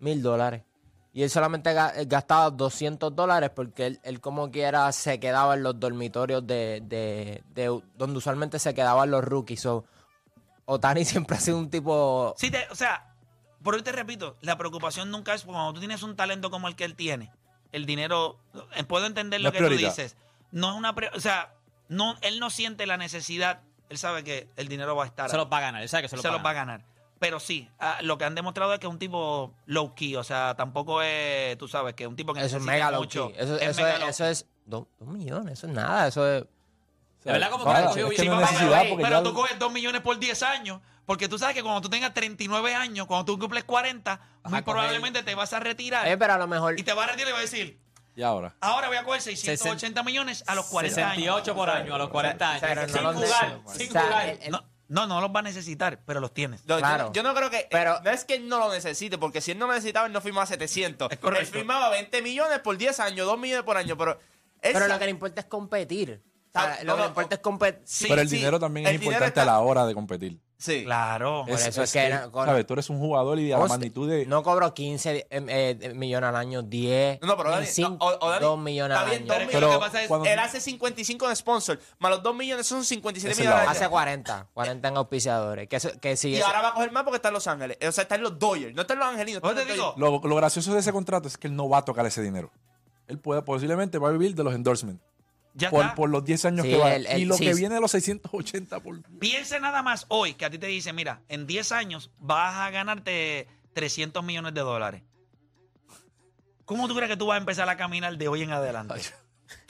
Mil 0.00 0.20
dólares. 0.20 0.64
Y 1.12 1.22
él 1.22 1.30
solamente 1.30 1.70
eh, 1.70 2.06
gastaba 2.06 2.50
200 2.50 3.14
dólares 3.14 3.50
porque 3.54 3.86
él, 3.86 4.00
él 4.02 4.20
como 4.20 4.50
quiera 4.50 4.90
se 4.90 5.20
quedaba 5.20 5.54
en 5.54 5.62
los 5.62 5.78
dormitorios 5.78 6.44
de, 6.44 6.80
de- 6.84 7.44
de- 7.54 7.82
donde 7.94 8.18
usualmente 8.18 8.58
se 8.58 8.74
quedaban 8.74 9.12
los 9.12 9.22
rookies. 9.22 9.60
So, 9.60 9.84
Otani 10.64 11.04
siempre 11.04 11.36
ha 11.36 11.40
sido 11.40 11.58
un 11.58 11.70
tipo... 11.70 12.34
Sí, 12.36 12.50
te- 12.50 12.66
o 12.70 12.74
sea, 12.74 13.09
por 13.62 13.74
hoy 13.74 13.82
te 13.82 13.92
repito, 13.92 14.36
la 14.40 14.56
preocupación 14.56 15.10
nunca 15.10 15.34
es 15.34 15.44
cuando 15.44 15.72
tú 15.74 15.80
tienes 15.80 16.02
un 16.02 16.16
talento 16.16 16.50
como 16.50 16.68
el 16.68 16.76
que 16.76 16.84
él 16.84 16.94
tiene. 16.94 17.30
El 17.72 17.86
dinero, 17.86 18.38
eh, 18.74 18.84
puedo 18.84 19.06
entender 19.06 19.40
No 19.40 19.48
lo 19.48 19.52
que 19.52 19.58
tú 19.60 19.68
dices. 19.76 20.16
No 20.50 20.70
es 20.70 20.76
una, 20.76 20.94
pre- 20.94 21.10
o 21.14 21.20
sea, 21.20 21.54
no, 21.88 22.16
él 22.22 22.40
no 22.40 22.50
siente 22.50 22.86
la 22.86 22.96
necesidad. 22.96 23.60
Él 23.88 23.98
sabe 23.98 24.24
que 24.24 24.48
el 24.56 24.68
dinero 24.68 24.96
va 24.96 25.04
a 25.04 25.06
estar. 25.06 25.30
Se 25.30 25.36
los 25.36 25.46
va 25.52 25.58
a 25.58 25.60
ganar. 25.60 25.82
Él 25.82 25.88
sabe 25.88 26.02
que 26.02 26.08
se 26.08 26.16
se 26.16 26.22
los, 26.28 26.32
los 26.36 26.44
va 26.44 26.50
a 26.50 26.54
ganar. 26.54 26.84
Pero 27.18 27.38
sí, 27.38 27.68
ah, 27.78 27.98
lo 28.02 28.16
que 28.18 28.24
han 28.24 28.34
demostrado 28.34 28.72
es 28.72 28.80
que 28.80 28.86
es 28.86 28.92
un 28.92 28.98
tipo 28.98 29.52
low 29.66 29.94
key, 29.94 30.16
o 30.16 30.24
sea, 30.24 30.54
tampoco 30.56 31.02
es, 31.02 31.58
tú 31.58 31.68
sabes, 31.68 31.94
que 31.94 32.04
es 32.04 32.08
un 32.08 32.16
tipo 32.16 32.32
que 32.32 32.40
Eso 32.40 32.46
es 32.46 32.52
necesita 32.54 32.72
mega 32.72 32.90
low 32.90 33.00
mucho. 33.02 33.28
key. 33.28 33.36
Eso, 33.38 33.56
es 33.56 33.62
eso 33.62 33.82
mega 33.82 33.94
es, 33.94 34.00
low 34.00 34.08
eso 34.08 34.24
es 34.24 34.46
dos, 34.64 34.86
dos 34.98 35.08
millones, 35.08 35.52
eso 35.58 35.66
es 35.66 35.72
nada. 35.74 36.06
Eso 36.08 36.26
es... 36.26 36.44
De 37.24 37.32
verdad, 37.32 37.50
como 37.50 37.64
que 37.66 37.82
cogió 37.82 38.10
es 38.10 38.18
que 38.20 38.28
no 38.30 38.40
papá, 38.40 38.48
pero, 38.58 38.88
porque 38.88 39.04
pero 39.04 39.16
ya- 39.18 39.22
tú 39.22 39.34
coges 39.34 39.58
2 39.58 39.70
millones 39.72 40.00
por 40.00 40.18
10 40.18 40.42
años, 40.44 40.80
porque 41.10 41.28
tú 41.28 41.40
sabes 41.40 41.56
que 41.56 41.62
cuando 41.64 41.80
tú 41.80 41.90
tengas 41.90 42.14
39 42.14 42.72
años, 42.72 43.04
cuando 43.08 43.24
tú 43.24 43.36
cumples 43.36 43.64
40, 43.64 44.20
muy 44.44 44.60
a 44.60 44.64
probablemente 44.64 45.24
te 45.24 45.34
vas 45.34 45.52
a 45.52 45.58
retirar 45.58 46.06
Eh, 46.06 46.16
pero 46.16 46.34
a 46.34 46.38
lo 46.38 46.46
mejor... 46.46 46.78
y 46.78 46.84
te 46.84 46.92
vas 46.92 47.08
a 47.08 47.10
retirar 47.10 47.30
y 47.30 47.32
vas 47.32 47.40
a 47.40 47.42
decir, 47.42 47.80
Y 48.14 48.22
ahora. 48.22 48.54
ahora 48.60 48.86
voy 48.86 48.96
a 48.96 49.02
coger 49.02 49.20
680 49.20 50.04
millones 50.04 50.44
a 50.46 50.54
los 50.54 50.66
40 50.66 51.00
años. 51.00 51.14
68 51.16 51.54
por 51.56 51.68
año 51.68 51.96
a 51.96 51.98
los 51.98 52.10
40 52.10 52.48
años. 52.48 52.60
Pero 52.60 52.82
no 52.82 52.92
sin 52.92 53.02
lo 53.02 53.12
jugar, 53.14 53.28
necesito. 53.64 53.72
sin 53.74 53.88
O 53.88 53.90
sea, 53.92 54.02
jugar. 54.04 54.28
el- 54.28 54.38
el- 54.42 54.50
No, 54.52 54.62
no, 54.86 55.06
no 55.08 55.20
los 55.20 55.30
va 55.34 55.40
a 55.40 55.42
necesitar, 55.42 55.98
pero 56.06 56.20
los 56.20 56.32
tienes. 56.32 56.64
No, 56.66 56.76
yo- 56.76 56.78
Claro. 56.78 57.12
yo, 57.12 57.24
no 57.24 57.34
creo 57.34 57.50
que. 57.50 57.66
Pero- 57.68 57.94
Pero, 57.96 58.02
no 58.04 58.10
es 58.12 58.24
que 58.24 58.34
él 58.36 58.48
no 58.48 58.60
lo 58.60 58.72
necesite, 58.72 59.18
porque 59.18 59.40
si 59.40 59.50
él 59.50 59.58
no 59.58 59.66
lo 59.66 59.72
necesitaba, 59.72 60.06
él 60.06 60.12
no 60.12 60.20
firmaba 60.20 60.46
700. 60.46 61.10
Es 61.10 61.18
correcto. 61.18 61.42
Él 61.44 61.50
firmaba 61.52 61.88
20 61.90 62.22
millones 62.22 62.60
por 62.60 62.76
10 62.76 63.00
años, 63.00 63.26
2 63.26 63.36
millones 63.36 63.64
por 63.64 63.76
año, 63.76 63.96
pero. 63.98 64.20
Pero 64.62 64.86
lo 64.86 64.96
que 65.00 65.06
le 65.06 65.10
importa 65.10 65.40
es 65.40 65.46
competir. 65.48 66.22
sea, 66.52 66.72
Está- 66.74 66.84
lo 66.84 66.92
no, 66.92 66.96
que 66.96 67.02
no, 67.02 67.08
importa 67.08 67.34
es 67.34 67.40
competir. 67.40 67.82
sí, 67.84 68.06
Pero 68.08 68.20
el 68.22 68.28
sí, 68.28 68.36
dinero 68.36 68.60
también 68.60 68.86
el 68.86 68.94
es 68.94 69.00
dinero 69.00 69.16
importante 69.18 69.40
está- 69.40 69.42
a 69.42 69.56
la 69.56 69.60
hora 69.60 69.86
de 69.86 69.94
competir. 69.94 70.38
Sí. 70.60 70.84
Claro. 70.84 71.44
Por 71.48 71.58
eso 71.58 71.82
es 71.82 71.90
que 71.92 71.98
era- 72.04 72.30
con- 72.30 72.44
¿sabes? 72.44 72.66
Tú 72.66 72.74
eres 72.74 72.90
un 72.90 72.98
jugador 73.00 73.38
y 73.38 73.50
a 73.50 73.58
la 73.58 73.64
magnitud 73.64 74.08
de... 74.10 74.26
No 74.26 74.42
cobro 74.42 74.74
15 74.74 75.16
eh, 75.16 75.26
eh, 75.30 75.92
millones 75.94 76.28
al 76.28 76.36
año, 76.36 76.60
10, 76.62 77.18
No, 77.22 77.34
pero 77.36 77.50
Dani, 77.50 77.64
5, 77.66 77.88
no, 77.90 77.96
o- 78.06 78.26
o 78.26 78.28
Dani, 78.30 78.44
2 78.44 78.58
millones 78.58 78.94
está 78.98 79.04
al 79.04 79.10
bien, 79.10 79.22
año. 79.22 79.40
dos 79.40 79.48
Pero 79.52 79.66
es 79.66 79.72
lo 79.72 79.78
que 79.80 79.84
pasa 79.86 80.02
es. 80.02 80.08
cuando- 80.08 80.28
Él 80.28 80.38
hace 80.38 80.60
55 80.60 81.28
de 81.28 81.34
sponsor, 81.36 81.80
más 81.98 82.10
los 82.10 82.22
2 82.22 82.34
millones 82.34 82.66
son 82.66 82.84
57 82.84 83.32
Esa 83.32 83.40
es 83.40 83.46
millones. 83.48 83.62
al 83.66 83.72
Hace 83.74 83.84
año. 83.84 83.90
40, 83.90 84.46
40 84.52 84.88
en 84.88 84.96
auspiciadores. 84.98 85.66
Que, 85.68 85.76
eso- 85.76 85.98
que 85.98 86.16
si 86.16 86.28
Y 86.28 86.36
eso- 86.36 86.46
ahora 86.46 86.60
va 86.60 86.68
a 86.68 86.74
coger 86.74 86.92
más 86.92 87.04
porque 87.04 87.16
está 87.16 87.28
en 87.28 87.34
Los 87.34 87.46
Ángeles. 87.46 87.78
O 87.88 87.92
sea, 87.92 88.02
está 88.02 88.16
en 88.16 88.22
los 88.22 88.38
Dodgers. 88.38 88.74
No 88.74 88.82
está 88.82 88.92
en 88.92 88.98
los 89.00 89.08
Angelinos. 89.08 89.40
Te 89.42 89.48
los 89.48 89.56
digo, 89.66 89.94
Dodgers. 89.96 89.98
Lo, 90.22 90.28
lo 90.28 90.36
gracioso 90.36 90.74
de 90.74 90.80
ese 90.80 90.92
contrato 90.92 91.26
es 91.26 91.38
que 91.38 91.46
él 91.48 91.56
no 91.56 91.68
va 91.70 91.78
a 91.78 91.84
tocar 91.86 92.04
ese 92.04 92.20
dinero. 92.20 92.50
Él 93.08 93.18
puede, 93.18 93.40
posiblemente 93.42 93.96
va 93.98 94.08
a 94.08 94.12
vivir 94.12 94.34
de 94.34 94.44
los 94.44 94.54
endorsements. 94.54 95.02
Ya 95.54 95.70
Por, 95.70 95.82
está. 95.84 95.94
por 95.94 96.10
los 96.10 96.24
10 96.24 96.44
años 96.44 96.64
Sí, 96.64 96.70
que 96.72 96.76
va. 96.78 96.94
el- 96.94 97.06
el- 97.06 97.20
y 97.20 97.24
lo 97.24 97.34
sí, 97.36 97.44
que 97.44 97.54
viene 97.54 97.74
de 97.74 97.80
los 97.80 97.90
680 97.90 98.80
por... 98.80 99.02
Piense 99.18 99.58
nada 99.60 99.82
más 99.82 100.06
hoy 100.08 100.34
que 100.34 100.44
a 100.44 100.50
ti 100.50 100.58
te 100.58 100.66
dicen, 100.68 100.94
mira, 100.96 101.22
en 101.28 101.46
10 101.46 101.72
años 101.72 102.10
vas 102.18 102.54
a 102.56 102.70
ganarte 102.70 103.48
300 103.74 104.22
millones 104.24 104.54
de 104.54 104.60
dólares. 104.60 105.02
¿Cómo 106.64 106.86
tú 106.86 106.94
crees 106.94 107.10
que 107.10 107.16
tú 107.16 107.26
vas 107.26 107.34
a 107.34 107.38
empezar 107.40 107.68
a 107.68 107.76
caminar 107.76 108.16
de 108.16 108.28
hoy 108.28 108.42
en 108.42 108.52
adelante? 108.52 108.94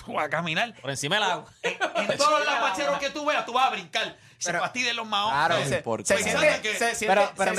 Tú 0.04 0.12
vas 0.14 0.26
a 0.26 0.30
caminar. 0.30 0.74
Por 0.80 0.90
encima 0.90 1.16
del 1.16 1.24
agua. 1.24 1.52
En 1.62 2.16
todos 2.16 2.38
los 2.40 2.46
lapacheros 2.46 2.98
que 2.98 3.10
tú 3.10 3.24
veas, 3.26 3.44
tú 3.44 3.52
vas 3.52 3.66
a 3.66 3.70
brincar. 3.70 4.16
Se 4.38 4.52
fastiden 4.54 4.96
los 4.96 5.06
maones. 5.06 5.34
Claro. 5.46 5.64
Se, 5.68 5.76
importa. 5.76 6.16
se 6.16 6.22
siente, 6.22 6.60
que- 6.62 6.72
se 6.78 6.94
siente- 6.94 7.06
Pero- 7.08 7.32
pero 7.36 7.54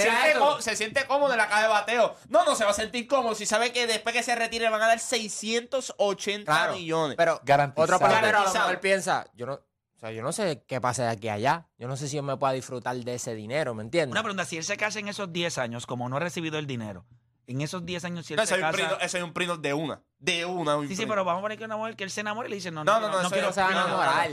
se 0.62 0.76
siente 0.76 1.02
se 1.02 1.06
cómodo 1.08 1.32
en 1.34 1.38
la 1.38 1.48
caja 1.48 1.62
de 1.62 1.68
bateo. 1.68 2.16
No, 2.30 2.44
no 2.44 2.56
se 2.56 2.64
va 2.64 2.72
a 2.72 2.74
sentir 2.74 3.08
cómodo 3.08 3.36
si 3.36 3.46
sabe 3.46 3.72
que 3.72 3.86
después 3.86 4.16
que 4.16 4.24
se 4.24 4.34
retire 4.36 4.68
van 4.70 4.82
a 4.82 4.88
dar 4.88 5.00
680 5.00 6.46
Claro, 6.52 6.74
millones. 6.74 7.18
Pero 7.18 7.40
Garantizado. 7.44 7.84
otro 7.96 8.00
pelotero 8.08 8.40
a 8.40 8.44
lo 8.46 8.54
mejor 8.54 8.80
piensa, 8.80 9.28
yo 9.36 9.46
no, 9.46 9.54
o 9.54 10.00
sea, 10.00 10.12
yo 10.12 10.24
no 10.24 10.32
sé 10.32 10.64
qué 10.68 10.82
pase 10.82 11.04
de 11.04 11.10
aquí 11.10 11.28
a 11.30 11.34
allá. 11.34 11.68
Yo 11.78 11.88
no 11.88 11.96
sé 11.98 12.08
si 12.08 12.16
yo 12.16 12.24
me 12.24 12.36
pueda 12.38 12.54
disfrutar 12.54 12.96
de 12.96 13.14
ese 13.14 13.36
dinero, 13.36 13.76
¿me 13.76 13.84
entiendes? 13.84 14.12
Una 14.12 14.24
pregunta, 14.24 14.46
si 14.46 14.58
él 14.58 14.64
se 14.64 14.76
casa 14.78 14.98
en 15.00 15.08
esos 15.08 15.32
10 15.32 15.60
años, 15.60 15.86
como 15.86 16.10
no 16.10 16.18
ha 16.18 16.20
recibido 16.20 16.58
el 16.58 16.66
dinero, 16.66 17.06
en 17.52 17.62
esos 17.62 17.86
10 17.86 18.04
años 18.06 18.26
si 18.26 18.34
él 18.34 18.40
No, 18.40 18.46
se 18.46 18.60
casa... 18.60 18.72
primo, 18.74 18.90
eso 19.00 19.18
es 19.18 19.24
un 19.24 19.34
primo 19.34 19.58
de 19.58 19.74
una. 19.74 20.02
De 20.20 20.46
una. 20.46 20.76
un 20.78 20.88
Sí, 20.88 20.96
sí, 20.96 21.02
primo. 21.02 21.12
pero 21.14 21.26
vamos 21.26 21.40
a 21.40 21.42
poner 21.44 21.58
que 21.58 21.66
una 21.66 21.78
mujer 21.78 21.96
que 21.96 22.04
él 22.04 22.12
se 22.12 22.22
enamore 22.22 22.48
y 22.48 22.52
le 22.52 22.56
dice, 22.56 22.72
no, 22.72 22.84
No, 22.84 23.00
no, 23.00 23.10
no, 23.10 23.22
no, 23.24 23.30
quiero... 23.30 23.48
no 23.48 23.54
se 23.54 23.62
va 23.62 23.68
a 23.68 23.72
no, 23.72 23.76
no, 23.80 23.88
no, 23.88 23.88
enamorar. 23.88 24.30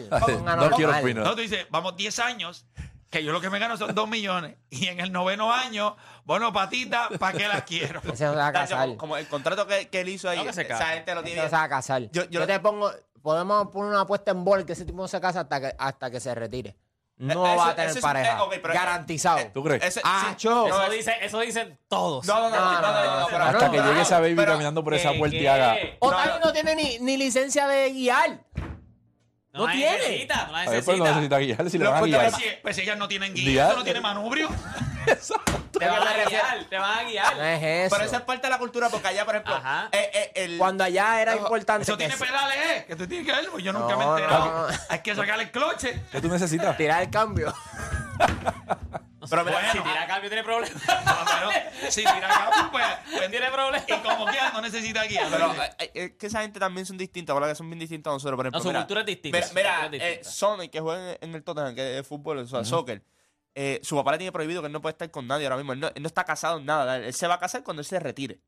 no. 0.71 0.77
Quiero 0.77 0.93
opinar. 0.99 1.25
No, 1.25 1.35
tú 1.35 1.41
dices, 1.43 1.67
vamos 1.71 1.97
10 1.97 2.19
años, 2.21 2.67
que 3.11 3.25
yo 3.25 3.33
lo 3.33 3.41
que 3.41 3.49
me 3.51 3.59
gano 3.59 3.77
son 3.77 3.95
2 3.95 4.09
millones, 4.09 4.57
y 4.71 4.87
en 4.89 5.01
el 5.01 5.13
noveno 5.13 5.53
año, 5.53 5.97
bueno, 6.25 6.53
patita, 6.53 7.09
¿para 7.19 7.37
qué 7.39 7.49
las 7.49 7.63
quiero? 7.63 8.01
Ese 8.01 8.25
no 8.25 8.33
se 8.33 8.37
va 8.37 8.47
a 8.49 8.53
casar. 8.53 8.97
como, 8.97 9.17
el 9.17 9.27
contrato 9.29 9.67
que, 9.67 9.89
que 9.89 10.01
él 10.03 10.09
hizo 10.11 10.29
ahí, 10.29 10.45
No, 10.45 10.51
esa 10.51 10.63
gente 10.65 11.15
lo 11.15 11.21
Ese 11.21 11.27
tiene. 11.27 11.43
no 11.43 11.49
se 11.49 11.57
va 11.57 11.63
a 11.63 11.69
casar. 11.69 12.03
Yo- 12.11 12.25
Yo, 12.25 12.41
yo- 12.41 12.47
te 12.47 12.61
pongo, 12.61 12.91
podemos 13.23 13.69
poner 13.69 13.91
una 13.93 14.03
apuesta 14.03 14.31
en 14.31 14.45
bol 14.45 14.65
que 14.67 14.75
ese 14.75 14.85
tipo 14.85 14.99
no 15.03 15.09
se 15.09 15.21
casa 15.21 15.41
hasta 15.41 15.61
que, 15.61 15.75
hasta 15.79 16.11
que 16.11 16.21
se 16.21 16.35
retire. 16.35 16.77
No 17.19 17.45
Eh, 17.45 17.53
eso- 17.53 17.57
va 17.59 17.69
a 17.71 17.75
tener 17.75 17.91
es- 17.91 17.99
pareja. 17.99 18.39
eh, 18.53 18.59
pero- 18.63 18.75
Garantizado. 18.75 19.39
eh, 19.39 19.51
¿Tú 19.53 19.65
crees? 19.65 19.83
Ese- 19.83 20.01
Ah, 20.05 20.27
sí. 20.31 20.35
cho. 20.37 20.69
No, 20.69 20.83
Eso, 20.85 20.91
dice, 20.93 21.15
eso 21.21 21.41
dicen 21.41 21.79
todos. 21.89 22.25
No, 22.27 22.35
no, 22.41 22.49
no, 22.51 22.57
no, 22.57 22.73
no, 22.81 22.81
no, 22.81 23.21
no, 23.21 23.27
pero- 23.27 23.45
Hasta 23.45 23.71
que 23.73 23.81
llegue 23.81 24.01
esa 24.03 24.21
baby 24.21 24.35
pero- 24.37 24.53
caminando 24.53 24.85
por 24.85 24.95
esa 24.95 25.11
¿Qué, 25.13 25.19
puerta 25.19 25.37
y 25.37 25.47
haga... 25.47 25.77
Otani 25.99 26.33
No, 26.45 26.53
tiene 26.53 26.75
ni, 26.77 26.99
ni 27.01 27.17
licencia 27.17 27.67
de 27.67 27.91
guiar. 27.93 28.41
No 29.53 29.67
tiene. 29.73 29.99
necesita, 29.99 30.47
no 30.47 30.53
la 30.53 30.59
A 30.59 30.61
ver, 30.61 30.71
necesita. 30.71 30.93
pero 30.93 30.99
no 30.99 31.05
necesita 31.11 31.39
guiarle 31.39 31.71
si 31.71 31.79
le 31.79 31.85
Lo 31.85 31.91
van 31.91 31.99
a 31.99 32.03
que 32.05 32.11
guiar. 32.11 32.31
Pues 32.31 32.35
si, 32.37 32.49
pues 32.63 32.77
si 32.77 32.83
ellas 32.83 32.99
no 32.99 33.09
tienen 33.09 33.35
guía, 33.35 33.45
Guiar. 33.51 33.69
eso 33.71 33.79
no 33.79 33.85
tiene 33.85 34.01
manubrio. 34.01 34.49
Te 35.79 35.87
van 35.87 36.03
a 36.09 36.25
guiar, 36.29 36.65
te 36.69 36.77
van 36.79 36.99
a 36.99 37.03
No 37.03 37.09
guiar. 37.09 37.41
es 37.41 37.63
eso. 37.63 37.95
Pero 37.97 38.07
esa 38.09 38.17
es 38.19 38.23
parte 38.23 38.47
de 38.47 38.51
la 38.51 38.59
cultura 38.59 38.89
porque 38.89 39.09
allá, 39.09 39.25
por 39.25 39.35
ejemplo, 39.35 39.55
Ajá. 39.55 39.89
eh, 39.93 40.11
eh, 40.13 40.33
el, 40.35 40.59
Cuando 40.59 40.85
allá 40.85 41.21
era 41.23 41.37
importante 41.37 41.83
Eso 41.85 41.93
que 41.93 41.99
tiene 42.05 42.17
se- 42.17 42.25
pedales, 42.25 42.57
¿eh? 42.57 42.85
Que 42.89 42.97
tú 42.97 43.07
tienes 43.07 43.27
que 43.27 43.33
verlo, 43.33 43.59
yo 43.59 43.73
nunca 43.73 43.97
me 43.97 44.03
he 44.03 44.07
No, 44.07 44.17
enterado. 44.19 44.69
no. 44.71 44.79
Hay 44.89 44.99
que 45.01 45.15
sacarle 45.15 45.45
el 45.45 45.51
cloche. 45.51 46.03
¿Qué 46.11 46.21
tú 46.21 46.29
necesitas? 46.29 46.77
tirar 46.77 47.03
el 47.03 47.11
cambio. 47.11 47.55
pero 49.31 49.45
mira, 49.45 49.59
Bueno. 49.59 49.73
Si 49.73 49.79
tira 49.81 50.07
cambio 50.07 50.31
tiene 50.31 50.43
problemas. 50.45 50.83
Pero 50.87 51.91
si 51.91 52.01
tira 52.01 52.17
acá, 52.17 52.69
pues, 52.73 52.85
pues 53.13 53.31
tiene 53.31 53.51
problemas. 53.51 53.85
Y 53.87 53.93
como 53.99 54.27
quiera, 54.27 54.51
no 54.53 54.61
necesita 54.63 55.05
guía. 55.05 55.27
Pero 55.31 55.53
eh, 55.53 55.71
eh, 55.79 55.91
es 55.95 56.11
que 56.13 56.27
esa 56.27 56.41
gente 56.43 56.59
también 56.59 56.87
son 56.87 56.97
distintas, 56.97 57.35
¿verdad? 57.35 57.51
Que 57.51 57.55
son 57.55 57.69
bien 57.69 57.79
distintas 57.79 58.11
a 58.11 58.15
nosotros. 58.15 58.37
Por 58.37 58.47
ejemplo, 58.47 58.59
No, 58.59 58.63
su 58.63 58.69
mira, 58.69 58.81
cultura 58.81 59.01
es 59.01 59.07
distinta, 59.07 59.37
Mira, 59.39 59.49
su 59.49 59.55
mira, 59.55 59.71
cultura 59.81 59.97
es 59.97 60.03
eh, 60.03 60.09
distinta. 60.17 60.31
Sonic, 60.31 60.71
que 60.73 60.81
juega 60.81 61.11
en, 61.13 61.19
en 61.21 61.35
el 61.35 61.43
Tottenham, 61.45 61.75
que 61.75 61.99
es 61.99 62.07
fútbol, 62.07 62.39
o 62.39 62.47
sea, 62.47 62.65
soccer. 62.65 63.03
Eh, 63.61 63.81
su 63.83 63.97
papá 63.97 64.13
le 64.13 64.19
tiene 64.19 64.31
prohibido 64.31 64.61
que 64.63 64.67
él 64.67 64.73
no 64.73 64.81
puede 64.81 64.93
estar 64.93 65.11
con 65.11 65.27
nadie 65.27 65.47
ahora 65.47 65.57
mismo. 65.57 65.73
Él 65.73 65.81
no, 65.81 65.89
él 65.89 66.01
no 66.03 66.07
está 66.07 66.23
casado 66.25 66.59
en 66.59 66.67
nada. 66.67 66.97
Él 66.99 67.13
se 67.13 67.27
va 67.27 67.35
a 67.35 67.39
casar 67.41 67.65
cuando 67.65 67.81
él 67.81 67.87
se 67.87 67.99
retire. 67.99 68.41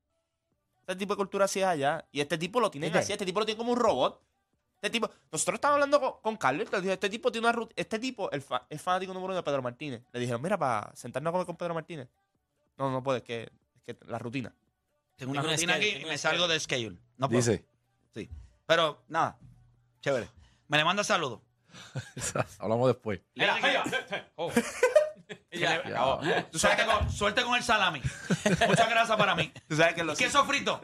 Este 0.83 0.95
tipo 0.97 1.15
de 1.15 1.17
cultura 1.17 1.47
así 1.47 1.59
es 1.61 1.67
allá. 1.67 2.05
Y 2.13 2.21
este 2.21 2.39
tipo 2.39 2.61
lo 2.61 2.71
tiene 2.71 2.87
así. 2.97 3.13
Este 3.13 3.25
tipo 3.27 3.41
lo 3.41 3.47
tiene 3.47 3.59
como 3.59 3.73
un 3.73 3.79
robot. 3.79 4.23
Este 4.77 4.91
tipo, 4.91 5.11
nosotros 5.33 5.57
estábamos 5.57 5.83
hablando 5.83 6.01
con, 6.01 6.21
con 6.23 6.37
Carlos. 6.37 6.69
y 6.69 6.73
le 6.77 6.81
dije, 6.81 6.93
Este 6.95 7.11
tipo 7.11 7.33
tiene 7.33 7.47
una 7.49 7.53
rutina. 7.53 7.75
Este 7.77 7.99
tipo 7.99 8.31
el 8.31 8.41
fa- 8.41 8.67
es 8.71 8.81
fanático 8.81 9.13
número 9.13 9.33
uno 9.33 9.35
de 9.37 9.43
Pedro 9.43 9.63
Martínez. 9.63 10.03
Le 10.13 10.21
dijeron, 10.21 10.41
mira, 10.41 10.57
para 10.57 10.91
sentarnos 10.95 11.31
a 11.31 11.33
comer 11.33 11.47
con 11.47 11.57
Pedro 11.57 11.75
Martínez. 11.75 12.09
No, 12.79 12.91
no 12.91 13.03
puede, 13.03 13.19
es 13.19 13.25
que, 13.25 13.43
es 13.75 13.83
que 13.85 13.99
la 14.07 14.19
rutina. 14.19 14.55
Tengo 15.17 15.33
una 15.33 15.43
Tengo 15.43 15.53
rutina 15.55 15.75
schedule, 15.75 15.93
aquí 15.97 16.03
y 16.07 16.09
me 16.09 16.19
salgo 16.19 16.49
de 16.49 16.61
schedule. 16.61 16.99
No 17.19 17.29
puedo. 17.29 17.39
Dice. 17.41 17.67
Sí. 18.15 18.31
Pero 18.65 19.03
nada, 19.09 19.37
chévere. 20.01 20.29
Me 20.69 20.79
le 20.79 20.85
manda 20.85 21.03
saludos. 21.05 21.41
Hablamos 22.59 22.89
después. 22.89 23.21
Mira. 23.35 23.57
Oh. 24.37 24.51
Y 25.51 25.59
Ya. 25.59 25.79
le- 25.83 25.91
acabó. 25.93 26.21
que- 26.21 26.59
Suerte 26.59 26.85
con, 26.87 27.11
suerte 27.11 27.43
con 27.43 27.55
el 27.57 27.63
salami. 27.63 28.01
Muchas 28.69 28.89
gracias 28.91 29.17
para 29.17 29.35
mí. 29.35 29.53
Tú 29.69 29.77
sabes 29.77 29.95
que 29.95 30.05
los 30.05 30.19
Queso 30.19 30.45
frito. 30.45 30.81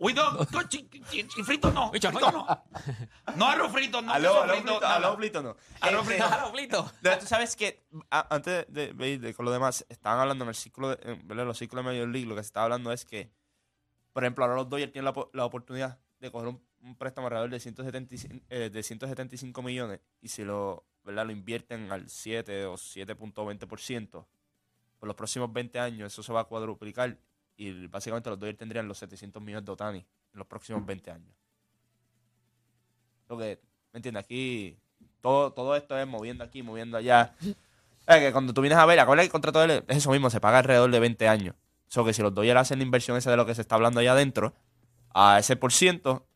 We 0.00 0.12
don't, 0.14 0.38
no, 0.52 1.44
frito 1.44 1.72
no. 1.72 1.90
Frito 1.90 2.10
no. 2.12 2.64
no. 3.34 3.46
Arroz 3.48 3.72
frito, 3.72 4.00
no 4.00 4.12
Aló, 4.12 4.42
aló, 4.44 4.52
frito. 4.54 4.76
Aló, 4.86 5.16
no. 5.42 5.56
Aló, 5.80 6.00
Este, 6.02 6.52
Blito. 6.52 6.92
de- 7.00 7.16
Tú 7.16 7.26
sabes 7.26 7.56
que 7.56 7.84
a- 8.10 8.32
antes 8.32 8.64
de, 8.68 8.92
de- 8.92 9.18
de- 9.18 9.34
con 9.34 9.44
lo 9.44 9.50
demás, 9.50 9.84
estaban 9.88 10.20
hablando 10.20 10.44
en 10.44 10.50
el 10.50 10.54
ciclo 10.54 10.90
de, 10.94 11.12
en, 11.12 11.26
los 11.46 11.58
ciclos 11.58 11.84
de 11.84 11.90
Major 11.90 12.08
League, 12.08 12.28
lo 12.28 12.36
que 12.36 12.42
se 12.42 12.46
estaba 12.46 12.64
hablando 12.64 12.92
es 12.92 13.04
que, 13.04 13.32
por 14.12 14.22
ejemplo, 14.22 14.44
ahora 14.44 14.56
los 14.56 14.68
Dodgers 14.68 14.92
tienen 14.92 15.06
la, 15.06 15.12
po- 15.12 15.30
la 15.34 15.44
oportunidad 15.44 15.98
de 16.20 16.30
coger 16.30 16.46
un, 16.48 16.62
un 16.80 16.94
préstamo 16.96 17.26
alrededor 17.26 17.50
de 17.50 17.58
175, 17.58 18.44
eh, 18.50 18.70
de 18.70 18.82
175 18.84 19.62
millones 19.62 19.98
y 20.20 20.28
si 20.28 20.44
lo, 20.44 20.84
¿verdad? 21.08 21.24
lo 21.24 21.32
invierten 21.32 21.90
al 21.90 22.08
7 22.08 22.66
o 22.66 22.74
7.20%, 22.74 24.26
por 24.98 25.06
los 25.06 25.16
próximos 25.16 25.50
20 25.50 25.80
años 25.80 26.12
eso 26.12 26.22
se 26.22 26.32
va 26.34 26.40
a 26.40 26.44
cuadruplicar 26.44 27.16
y 27.56 27.86
básicamente 27.86 28.28
los 28.28 28.38
Dodgers 28.38 28.58
tendrían 28.58 28.86
los 28.86 28.98
700 28.98 29.42
millones 29.42 29.64
de 29.64 29.72
Otani 29.72 29.98
en 29.98 30.38
los 30.38 30.46
próximos 30.46 30.84
20 30.84 31.10
años. 31.10 31.34
Lo 33.28 33.38
que, 33.38 33.58
¿me 33.92 33.98
entiendes? 33.98 34.22
Aquí 34.22 34.76
todo, 35.22 35.52
todo 35.52 35.76
esto 35.76 35.98
es 35.98 36.06
moviendo 36.06 36.44
aquí, 36.44 36.62
moviendo 36.62 36.98
allá. 36.98 37.34
Que 38.06 38.32
cuando 38.32 38.52
tú 38.52 38.60
vienes 38.60 38.78
a 38.78 38.86
ver, 38.86 39.00
acuérdate 39.00 39.24
que 39.24 39.28
el 39.28 39.32
contrato 39.32 39.58
de 39.60 39.64
él 39.64 39.84
es 39.88 39.96
eso 39.98 40.10
mismo, 40.10 40.30
se 40.30 40.40
paga 40.40 40.58
alrededor 40.58 40.90
de 40.90 41.00
20 41.00 41.26
años. 41.28 41.54
Eso 41.90 42.04
que 42.04 42.12
si 42.12 42.20
los 42.20 42.34
Dodgers 42.34 42.60
hacen 42.60 42.78
la 42.78 42.84
inversión 42.84 43.16
esa 43.16 43.30
de 43.30 43.36
lo 43.36 43.46
que 43.46 43.54
se 43.54 43.62
está 43.62 43.74
hablando 43.74 44.00
allá 44.00 44.12
adentro, 44.12 44.54
a 45.14 45.38
ese 45.38 45.56
por 45.56 45.72
ciento, 45.72 46.27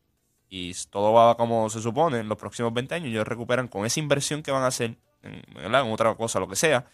y 0.55 0.71
todo 0.91 1.13
va 1.13 1.35
como 1.35 1.67
se 1.71 1.81
supone 1.81 2.19
en 2.19 2.29
los 2.29 2.37
próximos 2.37 2.71
20 2.73 2.93
años, 2.93 3.07
ellos 3.09 3.27
recuperan 3.27 3.67
con 3.67 3.85
esa 3.87 3.99
inversión 3.99 4.43
que 4.43 4.51
van 4.51 4.61
a 4.61 4.67
hacer, 4.67 4.95
en, 5.23 5.41
¿verdad? 5.55 5.83
en 5.85 5.91
otra 5.91 6.13
cosa, 6.13 6.39
lo 6.39 6.47
que 6.47 6.55
sea, 6.55 6.85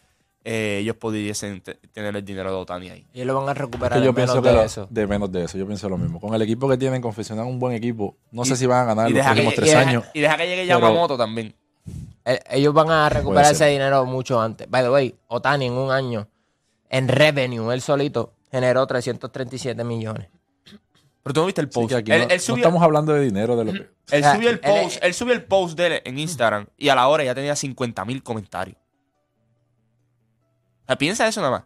eh, 0.45 0.77
ellos 0.81 0.95
pudiesen 0.95 1.59
te- 1.59 1.73
tener 1.91 2.15
el 2.15 2.23
dinero 2.23 2.49
de 2.51 2.55
Otani 2.55 2.89
ahí. 2.89 3.05
Y 3.13 3.25
lo 3.25 3.35
van 3.37 3.49
a 3.49 3.53
recuperar 3.53 3.99
Que 3.99 4.05
yo 4.05 4.11
en 4.11 4.15
menos 4.15 4.31
pienso 4.35 4.41
que 4.41 4.47
de 4.49 4.55
lo- 4.55 4.63
eso. 4.63 4.87
de 4.89 5.07
menos 5.07 5.29
de 5.29 5.43
eso. 5.43 5.57
Yo 5.57 5.67
pienso 5.67 5.89
lo 5.89 5.97
mismo. 5.97 6.21
Con 6.21 6.33
el 6.33 6.41
equipo 6.41 6.69
que 6.69 6.77
tienen, 6.77 7.01
confeccionar 7.01 7.43
un 7.45 7.59
buen 7.59 7.73
equipo. 7.75 8.15
No 8.31 8.45
sé 8.45 8.55
si 8.55 8.65
van 8.65 8.83
a 8.83 8.85
ganar 8.85 9.11
los 9.11 9.19
que, 9.19 9.23
próximos 9.25 9.53
y 9.53 9.55
tres 9.57 9.69
deja- 9.71 9.79
años. 9.81 10.03
y 10.13 10.21
deja 10.21 10.37
que 10.37 10.47
llegue 10.47 10.65
Yamamoto 10.65 11.17
también. 11.17 11.53
Eh, 12.23 12.39
Ellos 12.51 12.73
van 12.73 12.89
a 12.89 13.09
recuperar 13.09 13.51
ese 13.51 13.65
dinero 13.65 14.05
mucho 14.05 14.39
antes. 14.39 14.69
By 14.69 14.83
the 14.83 14.89
way, 14.89 15.15
Otani 15.27 15.65
en 15.65 15.73
un 15.73 15.91
año, 15.91 16.29
en 16.89 17.09
revenue, 17.09 17.73
él 17.73 17.81
solito, 17.81 18.31
generó 18.49 18.87
337 18.87 19.83
millones. 19.83 20.29
Pero 21.23 21.33
tú 21.33 21.39
no 21.41 21.45
viste 21.47 21.61
el 21.61 21.69
post. 21.69 21.89
que 21.89 21.95
aquí 21.95 22.11
él, 22.11 22.19
no, 22.19 22.23
él 22.25 22.37
no 22.37 22.39
subió, 22.39 22.63
estamos 22.63 22.81
hablando 22.81 23.13
de 23.13 23.21
dinero 23.25 23.55
de 23.57 23.65
lo 23.65 23.73
que. 23.73 23.89
él 24.11 24.23
subió 24.23 24.49
el 24.49 24.59
post, 24.59 24.97
él 25.03 25.13
subió 25.13 25.33
el 25.33 25.43
post 25.43 25.77
de 25.77 25.87
él 25.87 26.01
en 26.05 26.17
Instagram 26.19 26.67
y 26.77 26.89
a 26.89 26.95
la 26.95 27.07
hora 27.07 27.23
ya 27.23 27.35
tenía 27.35 27.55
50 27.55 28.05
mil 28.05 28.23
comentarios. 28.23 28.77
O 30.83 30.87
sea, 30.87 30.97
piensa 30.97 31.27
eso 31.27 31.41
nada 31.41 31.51
más. 31.51 31.63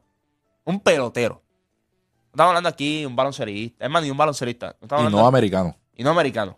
Un 0.66 0.80
pelotero. 0.80 1.36
No 1.36 2.30
estamos 2.32 2.50
hablando 2.50 2.70
aquí 2.70 3.02
de 3.02 3.08
un 3.08 3.16
baloncerista. 3.16 3.86
Es 3.86 3.92
más, 3.92 4.04
ni 4.04 4.10
un 4.12 4.18
baloncerista. 4.18 4.76
No 4.82 5.08
Y 5.08 5.12
no 5.12 5.28
americano. 5.28 5.78
y 5.96 6.04
no 6.04 6.10
americano. 6.10 6.58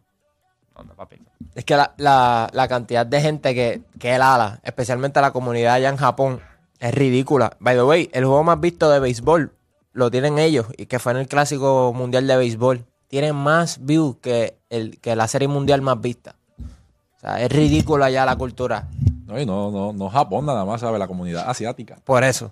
No, 0.76 0.84
no, 0.84 0.96
papi. 0.96 1.18
Es 1.54 1.64
que 1.66 1.76
la, 1.76 1.94
la- 1.98 2.50
la 2.54 2.68
cantidad 2.68 3.06
de 3.06 3.22
gente 3.22 3.54
que, 3.54 3.82
que 4.00 4.16
él 4.16 4.22
ala, 4.22 4.60
especialmente 4.64 5.22
la 5.22 5.32
comunidad 5.32 5.76
allá 5.76 5.90
en 5.90 5.98
Japón, 5.98 6.42
es 6.80 6.94
ridícula. 6.94 7.56
By 7.60 7.76
the 7.76 7.84
way, 7.84 8.10
el 8.14 8.26
juego 8.26 8.44
más 8.44 8.60
visto 8.60 8.90
de 8.90 9.00
béisbol 9.00 9.55
lo 9.96 10.12
tienen 10.12 10.38
ellos, 10.38 10.68
y 10.78 10.86
que 10.86 11.00
fue 11.00 11.14
en 11.14 11.20
el 11.20 11.28
Clásico 11.28 11.92
Mundial 11.96 12.28
de 12.28 12.36
Béisbol. 12.38 12.86
Tienen 13.08 13.36
más 13.36 13.84
views 13.86 14.18
que, 14.22 14.58
el, 14.70 15.00
que 15.00 15.16
la 15.16 15.28
serie 15.28 15.48
mundial 15.48 15.82
más 15.82 16.00
vista. 16.02 16.36
O 16.60 17.20
sea, 17.20 17.42
es 17.42 17.52
ridículo 17.52 18.04
allá 18.04 18.26
la 18.26 18.36
cultura. 18.36 18.90
No, 19.26 19.40
y 19.40 19.46
no, 19.46 19.72
no, 19.72 19.94
no 19.94 20.10
Japón 20.10 20.46
nada 20.46 20.66
más, 20.66 20.82
¿sabe? 20.82 21.00
La 21.00 21.08
comunidad 21.08 21.50
asiática. 21.50 21.98
Por 22.04 22.24
eso. 22.24 22.52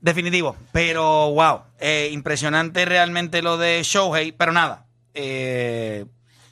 Definitivo. 0.00 0.56
Pero, 0.72 1.30
wow. 1.32 1.60
eh, 1.78 2.10
impresionante 2.12 2.84
realmente 2.84 3.40
lo 3.40 3.56
de 3.56 3.80
Shohei. 3.84 4.32
Pero 4.32 4.52
nada. 4.52 4.84
eh, 5.14 6.04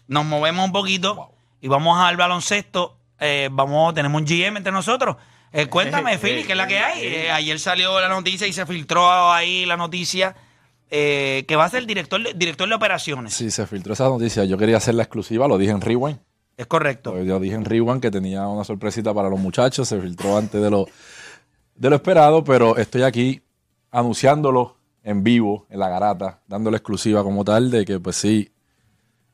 nos 0.06 0.24
movemos 0.24 0.64
un 0.64 0.72
poquito 0.72 1.14
Wow. 1.16 1.28
y 1.60 1.68
vamos 1.68 1.98
al 1.98 2.16
baloncesto. 2.16 2.96
eh, 3.18 3.48
vamos, 3.52 3.92
tenemos 3.94 4.20
un 4.20 4.26
GM 4.26 4.56
entre 4.58 4.72
nosotros. 4.72 5.16
Eh, 5.52 5.66
cuéntame, 5.66 6.14
Eh, 6.14 6.18
Philly, 6.18 6.40
eh, 6.40 6.44
¿qué 6.46 6.52
es 6.52 6.58
la 6.58 6.66
que 6.66 6.78
hay? 6.78 7.00
eh. 7.02 7.26
Eh, 7.26 7.30
ayer 7.30 7.58
salió 7.60 8.00
la 8.00 8.08
noticia 8.08 8.46
y 8.46 8.52
se 8.52 8.64
filtró 8.66 9.30
ahí 9.32 9.66
la 9.66 9.76
noticia 9.76 10.34
eh, 10.90 11.44
que 11.48 11.56
va 11.56 11.64
a 11.64 11.68
ser 11.70 11.80
el 11.80 11.86
director, 11.86 12.22
de- 12.22 12.34
director 12.34 12.68
de 12.68 12.74
operaciones. 12.74 13.32
Sí, 13.34 13.50
se 13.50 13.66
filtró 13.66 13.94
esa 13.94 14.04
noticia. 14.08 14.44
Yo 14.44 14.58
quería 14.58 14.76
hacer 14.76 14.94
la 14.94 15.02
exclusiva, 15.04 15.48
lo 15.48 15.56
dije 15.58 15.72
en 15.72 15.80
Rewind. 15.80 16.18
Es 16.56 16.66
correcto. 16.66 17.22
Yo 17.22 17.40
dije 17.40 17.54
en 17.54 17.64
Rewind 17.64 18.00
que 18.02 18.10
tenía 18.10 18.46
una 18.46 18.62
sorpresita 18.64 19.14
para 19.14 19.28
los 19.30 19.40
muchachos. 19.40 19.88
Se 19.88 19.98
filtró 20.00 20.36
antes 20.36 20.60
de 20.60 20.70
lo, 20.70 20.86
de 21.74 21.88
lo 21.90 21.96
esperado, 21.96 22.44
pero 22.44 22.76
estoy 22.76 23.02
aquí 23.04 23.40
anunciándolo 23.90 24.76
en 25.02 25.24
vivo, 25.24 25.66
en 25.70 25.78
la 25.80 25.88
garata, 25.88 26.40
dando 26.46 26.70
la 26.70 26.76
exclusiva 26.76 27.22
como 27.22 27.44
tal 27.44 27.70
de 27.70 27.84
que, 27.84 27.98
pues 27.98 28.16
sí, 28.16 28.51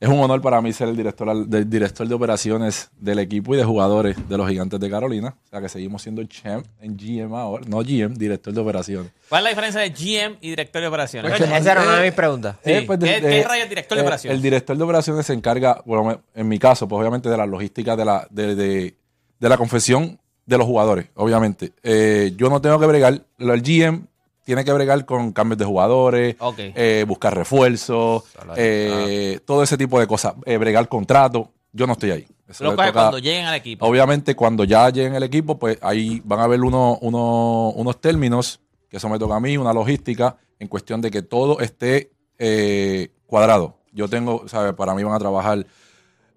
es 0.01 0.09
un 0.09 0.19
honor 0.21 0.41
para 0.41 0.61
mí 0.63 0.73
ser 0.73 0.89
el 0.89 0.97
director, 0.97 1.47
del 1.47 1.69
director 1.69 2.07
de 2.07 2.15
operaciones 2.15 2.91
del 2.99 3.19
equipo 3.19 3.55
y 3.55 3.59
de 3.59 3.65
jugadores 3.65 4.17
de 4.29 4.37
los 4.39 4.49
Gigantes 4.49 4.79
de 4.79 4.89
Carolina. 4.91 5.35
O 5.47 5.49
sea 5.49 5.61
que 5.61 5.69
seguimos 5.69 6.03
siendo 6.03 6.23
champ 6.25 6.65
en 6.81 6.97
GM 6.97 7.35
ahora, 7.35 7.65
no 7.69 7.79
GM, 7.79 8.15
director 8.15 8.53
de 8.53 8.61
operaciones. 8.61 9.11
¿Cuál 9.29 9.41
es 9.41 9.45
la 9.45 9.51
diferencia 9.51 9.81
de 9.81 9.91
GM 9.91 10.37
y 10.41 10.51
director 10.51 10.81
de 10.83 10.89
operaciones? 10.89 11.33
Esa 11.33 11.59
esa 11.59 11.73
era 11.73 11.83
una 11.83 11.97
de 11.97 12.05
mis 12.05 12.13
preguntas. 12.15 12.57
Sí. 12.65 12.71
Eh, 12.73 12.83
pues, 12.87 13.01
de- 13.01 13.07
¿Qué- 13.07 13.21
de- 13.21 13.29
qué 13.43 13.49
raya 13.49 13.63
el 13.65 13.69
director 13.69 13.97
de 13.97 14.03
eh, 14.03 14.07
operaciones? 14.07 14.37
El 14.37 14.43
director 14.43 14.77
de 14.77 14.85
operaciones 14.85 15.27
se 15.27 15.33
encarga, 15.33 15.83
bueno, 15.85 16.21
en 16.35 16.49
mi 16.49 16.59
caso, 16.59 16.87
pues 16.87 17.01
obviamente 17.01 17.29
de 17.29 17.37
la 17.37 17.47
logística 17.47 17.97
de 17.97 18.05
la, 18.05 18.27
de, 18.31 18.55
de- 18.55 18.95
de 19.41 19.49
la 19.49 19.57
confesión 19.57 20.19
de 20.47 20.59
los 20.59 20.67
jugadores, 20.67 21.07
obviamente. 21.15 21.73
Eh, 21.83 22.33
yo 22.37 22.49
no 22.49 22.61
tengo 22.61 22.79
que 22.79 22.87
bregar, 22.87 23.21
lo- 23.39 23.53
el 23.53 23.63
GM 23.63 24.03
tiene 24.49 24.65
que 24.65 24.73
bregar 24.73 25.05
con 25.05 25.31
cambios 25.33 25.59
de 25.59 25.67
jugadores, 25.67 26.37
eh, 26.75 27.05
buscar 27.07 27.35
refuerzos, 27.37 28.23
eh, 28.57 29.41
todo 29.45 29.63
ese 29.63 29.77
tipo 29.77 30.01
de 30.01 30.07
cosas, 30.07 30.33
eh, 30.47 30.57
bregar 30.57 30.89
contrato. 30.89 31.51
Yo 31.71 31.87
no 31.87 31.93
estoy 31.93 32.13
ahí. 32.13 32.27
Eso 32.49 32.65
Lo 32.65 32.71
coge 32.77 32.89
cuando 32.95 33.19
lleguen 33.19 33.45
al 33.45 33.55
equipo. 33.57 33.85
Obviamente, 33.87 34.35
cuando 34.35 34.65
ya 34.65 34.89
lleguen 34.89 35.15
el 35.15 35.23
equipo, 35.23 35.59
pues 35.59 35.77
ahí 35.83 36.23
van 36.25 36.41
a 36.41 36.45
haber 36.45 36.63
uno- 36.63 36.97
uno- 37.03 37.73
unos 37.77 38.01
términos, 38.01 38.59
que 38.89 38.97
eso 38.97 39.11
me 39.11 39.19
toca 39.19 39.37
a 39.37 39.41
mí, 39.41 39.59
una 39.59 39.75
logística, 39.75 40.39
en 40.59 40.67
cuestión 40.69 41.03
de 41.03 41.11
que 41.11 41.21
todo 41.21 41.61
esté 41.61 42.11
eh, 42.39 43.11
cuadrado. 43.27 43.77
Yo 43.93 44.09
tengo, 44.09 44.49
¿sabes? 44.49 44.73
Para 44.73 44.95
mí 44.95 45.03
van 45.05 45.13
a 45.13 45.19
trabajar 45.19 45.67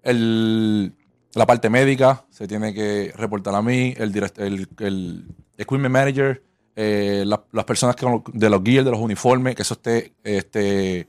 el, 0.02 0.92
la 1.34 1.46
parte 1.46 1.70
médica, 1.70 2.24
se 2.28 2.46
tiene 2.46 2.74
que 2.74 3.12
reportar 3.16 3.54
a 3.54 3.62
mí, 3.62 3.94
el, 3.96 4.12
direct- 4.12 4.38
el, 4.38 4.68
el 4.80 5.24
equipment 5.56 5.92
manager, 5.92 6.42
eh, 6.76 7.24
la- 7.26 7.42
las 7.52 7.64
personas 7.64 7.96
que, 7.96 8.06
de 8.32 8.50
los 8.50 8.62
gear, 8.64 8.84
de 8.84 8.90
los 8.90 9.00
uniformes, 9.00 9.54
que 9.54 9.62
eso 9.62 9.74
esté, 9.74 10.14
esté 10.22 11.08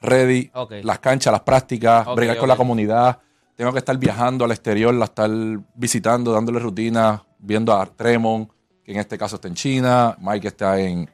ready, 0.00 0.50
las 0.82 0.98
canchas, 0.98 1.32
las 1.32 1.42
prácticas, 1.42 2.06
Ok, 2.06 2.16
bregar 2.16 2.38
con 2.38 2.48
la 2.48 2.56
comunidad. 2.56 3.18
Tengo 3.56 3.72
que 3.72 3.78
estar 3.80 3.96
viajando 3.98 4.44
al 4.44 4.52
exterior, 4.52 4.94
la 4.94 5.04
estar 5.04 5.30
visitando, 5.74 6.32
dándole 6.32 6.58
rutinas, 6.58 7.20
viendo 7.38 7.74
a 7.74 7.84
Tremont, 7.86 8.48
que 8.84 8.92
en 8.92 8.98
este 8.98 9.18
caso 9.18 9.36
está 9.36 9.48
en 9.48 9.54
China, 9.54 10.16
Mike 10.18 10.48
está 10.48 10.80
en, 10.80 11.10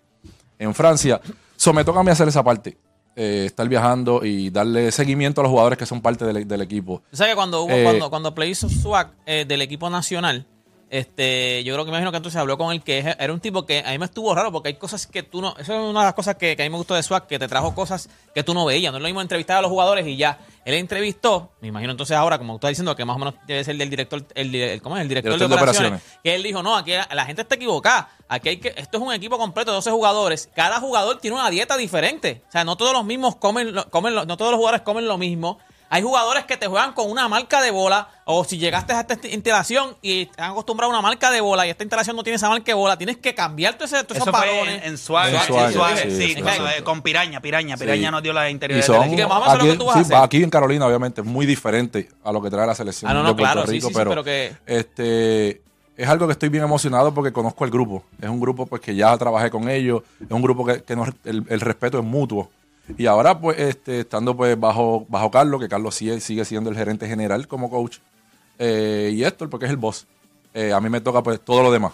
en 0.58 0.74
Francia. 0.74 1.20
So, 1.56 1.72
me 1.72 1.82
toca 1.84 1.98
a 2.00 2.02
mí 2.04 2.10
hacer 2.10 2.28
esa 2.28 2.44
parte, 2.44 2.76
eh, 3.16 3.44
estar 3.46 3.68
viajando 3.68 4.24
y 4.24 4.50
darle 4.50 4.92
seguimiento 4.92 5.40
a 5.40 5.44
los 5.44 5.50
jugadores 5.50 5.78
que 5.78 5.86
son 5.86 6.00
parte 6.00 6.24
del, 6.24 6.46
del 6.46 6.60
equipo. 6.62 7.02
Tú 7.10 7.16
sabes 7.16 7.32
que 7.32 7.36
cuando 7.36 7.62
hubo, 7.64 7.72
Eh, 7.72 7.82
cuando, 7.82 8.10
cuando 8.10 8.34
Play 8.34 8.50
hizo 8.50 8.68
swag 8.68 9.10
eh, 9.26 9.44
del 9.48 9.62
equipo 9.62 9.90
nacional, 9.90 10.46
este, 10.88 11.64
yo 11.64 11.74
creo 11.74 11.84
que 11.84 11.90
me 11.90 11.96
imagino 11.96 12.10
que 12.12 12.18
entonces 12.18 12.40
habló 12.40 12.56
con 12.56 12.72
el 12.72 12.82
que 12.82 12.98
era 13.18 13.32
un 13.32 13.40
tipo 13.40 13.66
que 13.66 13.80
a 13.84 13.90
mí 13.90 13.98
me 13.98 14.04
estuvo 14.06 14.34
raro 14.34 14.52
porque 14.52 14.68
hay 14.68 14.74
cosas 14.74 15.06
que 15.06 15.22
tú 15.22 15.42
no. 15.42 15.50
Eso 15.58 15.74
es 15.74 15.80
una 15.90 16.00
de 16.00 16.06
las 16.06 16.14
cosas 16.14 16.36
que, 16.36 16.54
que 16.56 16.62
a 16.62 16.66
mí 16.66 16.70
me 16.70 16.76
gustó 16.76 16.94
de 16.94 17.02
swag, 17.02 17.26
que 17.26 17.38
te 17.38 17.48
trajo 17.48 17.74
cosas 17.74 18.08
que 18.34 18.42
tú 18.44 18.54
no 18.54 18.64
veías. 18.64 18.92
No 18.92 18.98
es 18.98 19.02
lo 19.02 19.08
mismo 19.08 19.20
entrevistar 19.20 19.58
a 19.58 19.62
los 19.62 19.70
jugadores 19.70 20.06
y 20.06 20.16
ya. 20.16 20.38
Él 20.64 20.74
entrevistó, 20.74 21.52
me 21.60 21.68
imagino 21.68 21.92
entonces 21.92 22.16
ahora, 22.16 22.38
como 22.38 22.54
tú 22.54 22.56
estás 22.58 22.70
diciendo, 22.70 22.94
que 22.96 23.04
más 23.04 23.16
o 23.16 23.18
menos 23.18 23.34
debe 23.46 23.62
ser 23.64 23.76
del 23.76 23.90
director, 23.90 24.24
el, 24.34 24.54
el- 24.54 24.82
¿cómo 24.82 24.96
es? 24.96 25.02
El 25.02 25.08
director, 25.08 25.32
Director 25.34 25.48
de, 25.48 25.54
de 25.56 25.62
operaciones. 25.62 26.02
Que 26.22 26.34
él 26.34 26.42
dijo, 26.42 26.62
no, 26.62 26.76
aquí 26.76 26.92
la, 26.92 27.24
gente 27.26 27.42
está 27.42 27.54
equivocada. 27.56 28.08
Aquí 28.28 28.48
hay 28.48 28.56
que, 28.58 28.74
esto 28.76 28.98
es 28.98 29.02
un 29.02 29.12
equipo 29.12 29.38
completo 29.38 29.70
de 29.70 29.76
12 29.76 29.90
jugadores. 29.92 30.50
Cada 30.54 30.80
jugador 30.80 31.18
tiene 31.18 31.36
una 31.36 31.50
dieta 31.50 31.76
diferente. 31.76 32.42
O 32.48 32.52
sea, 32.52 32.64
no 32.64 32.76
todos 32.76 32.92
los 32.92 33.04
mismos 33.04 33.36
comen, 33.36 33.74
comen 33.90 34.14
no 34.14 34.36
todos 34.36 34.50
los 34.52 34.58
jugadores 34.58 34.82
comen 34.82 35.06
lo 35.06 35.18
mismo. 35.18 35.58
Hay 35.88 36.02
jugadores 36.02 36.44
que 36.46 36.56
te 36.56 36.66
juegan 36.66 36.92
con 36.94 37.08
una 37.10 37.28
marca 37.28 37.62
de 37.62 37.70
bola, 37.70 38.08
o 38.24 38.42
si 38.44 38.58
llegaste 38.58 38.92
a 38.92 39.00
esta 39.02 39.28
instalación 39.28 39.96
y 40.02 40.22
están 40.22 40.50
acostumbrados 40.50 40.92
a 40.92 40.98
una 40.98 41.02
marca 41.08 41.30
de 41.30 41.40
bola 41.40 41.64
y 41.64 41.70
esta 41.70 41.84
instalación 41.84 42.16
no 42.16 42.24
tiene 42.24 42.36
esa 42.36 42.48
marca 42.48 42.64
de 42.64 42.74
bola, 42.74 42.98
tienes 42.98 43.18
que 43.18 43.34
cambiar 43.36 43.74
todos 43.74 43.92
esos, 43.92 44.04
Eso 44.16 44.32
balones. 44.32 44.82
en, 44.82 44.90
En 44.90 44.98
sí, 44.98 45.04
sí, 45.06 46.10
sí, 46.10 46.34
sí, 46.34 46.42
con, 46.42 46.52
sí. 46.52 46.58
eh, 46.78 46.82
con 46.82 47.02
Piraña, 47.02 47.40
Piraña. 47.40 47.76
Piraña 47.76 48.10
nos 48.10 48.22
dio 48.22 48.32
las 48.32 48.48
Y 48.48 48.52
interiores 48.52 48.84
son, 48.84 49.00
del 49.00 49.10
que 49.10 49.14
equipo. 49.14 49.28
vamos 49.28 49.46
a 49.48 49.50
hacer 49.52 49.58
lo 49.62 49.64
aquí, 49.64 49.72
que 49.72 49.78
tú 49.78 49.86
vas 49.86 49.96
a 49.96 49.98
sí, 50.00 50.04
hacer. 50.12 50.24
aquí 50.24 50.42
en 50.42 50.50
Carolina, 50.50 50.86
obviamente, 50.86 51.20
es 51.20 51.26
muy 51.26 51.46
diferente 51.46 52.08
a 52.24 52.32
lo 52.32 52.42
que 52.42 52.50
trae 52.50 52.66
la 52.66 52.74
selección 52.74 53.08
Ah, 53.10 53.14
no, 53.14 53.22
no, 53.22 53.28
de 53.28 53.34
Puerto 53.36 53.52
claro, 53.52 53.66
sí, 53.68 53.72
Rico, 53.74 53.86
sí, 53.88 53.94
sí, 53.94 53.98
pero, 53.98 54.10
pero 54.10 54.24
que- 54.24 54.56
este 54.66 55.62
es 55.96 56.08
algo 56.08 56.26
que 56.26 56.32
estoy 56.32 56.48
bien 56.48 56.64
emocionado 56.64 57.14
porque 57.14 57.32
conozco 57.32 57.64
el 57.64 57.70
grupo. 57.70 58.04
Es 58.20 58.28
un 58.28 58.40
grupo 58.40 58.66
pues 58.66 58.82
que 58.82 58.94
ya 58.94 59.16
trabajé 59.16 59.50
con 59.50 59.68
ellos, 59.70 60.02
es 60.20 60.30
un 60.30 60.42
grupo 60.42 60.64
que, 60.66 60.82
que 60.82 60.96
nos- 60.96 61.10
el, 61.24 61.44
el 61.48 61.60
respeto 61.60 61.98
es 61.98 62.04
mutuo. 62.04 62.50
Y 62.96 63.06
ahora, 63.06 63.38
pues, 63.40 63.58
este, 63.58 64.00
estando 64.00 64.36
pues 64.36 64.58
bajo, 64.58 65.06
bajo 65.08 65.30
Carlos, 65.30 65.60
que 65.60 65.68
Carlos 65.68 65.94
sigue, 65.94 66.20
sigue 66.20 66.44
siendo 66.44 66.70
el 66.70 66.76
gerente 66.76 67.08
general 67.08 67.48
como 67.48 67.68
coach, 67.70 67.98
eh, 68.58 69.10
y 69.14 69.24
Héctor, 69.24 69.50
porque 69.50 69.66
es 69.66 69.70
el 69.70 69.76
boss. 69.76 70.06
Eh, 70.54 70.72
a 70.72 70.80
mí 70.80 70.88
me 70.88 71.00
toca 71.00 71.22
pues 71.22 71.40
todo 71.40 71.62
lo 71.62 71.70
demás. 71.70 71.92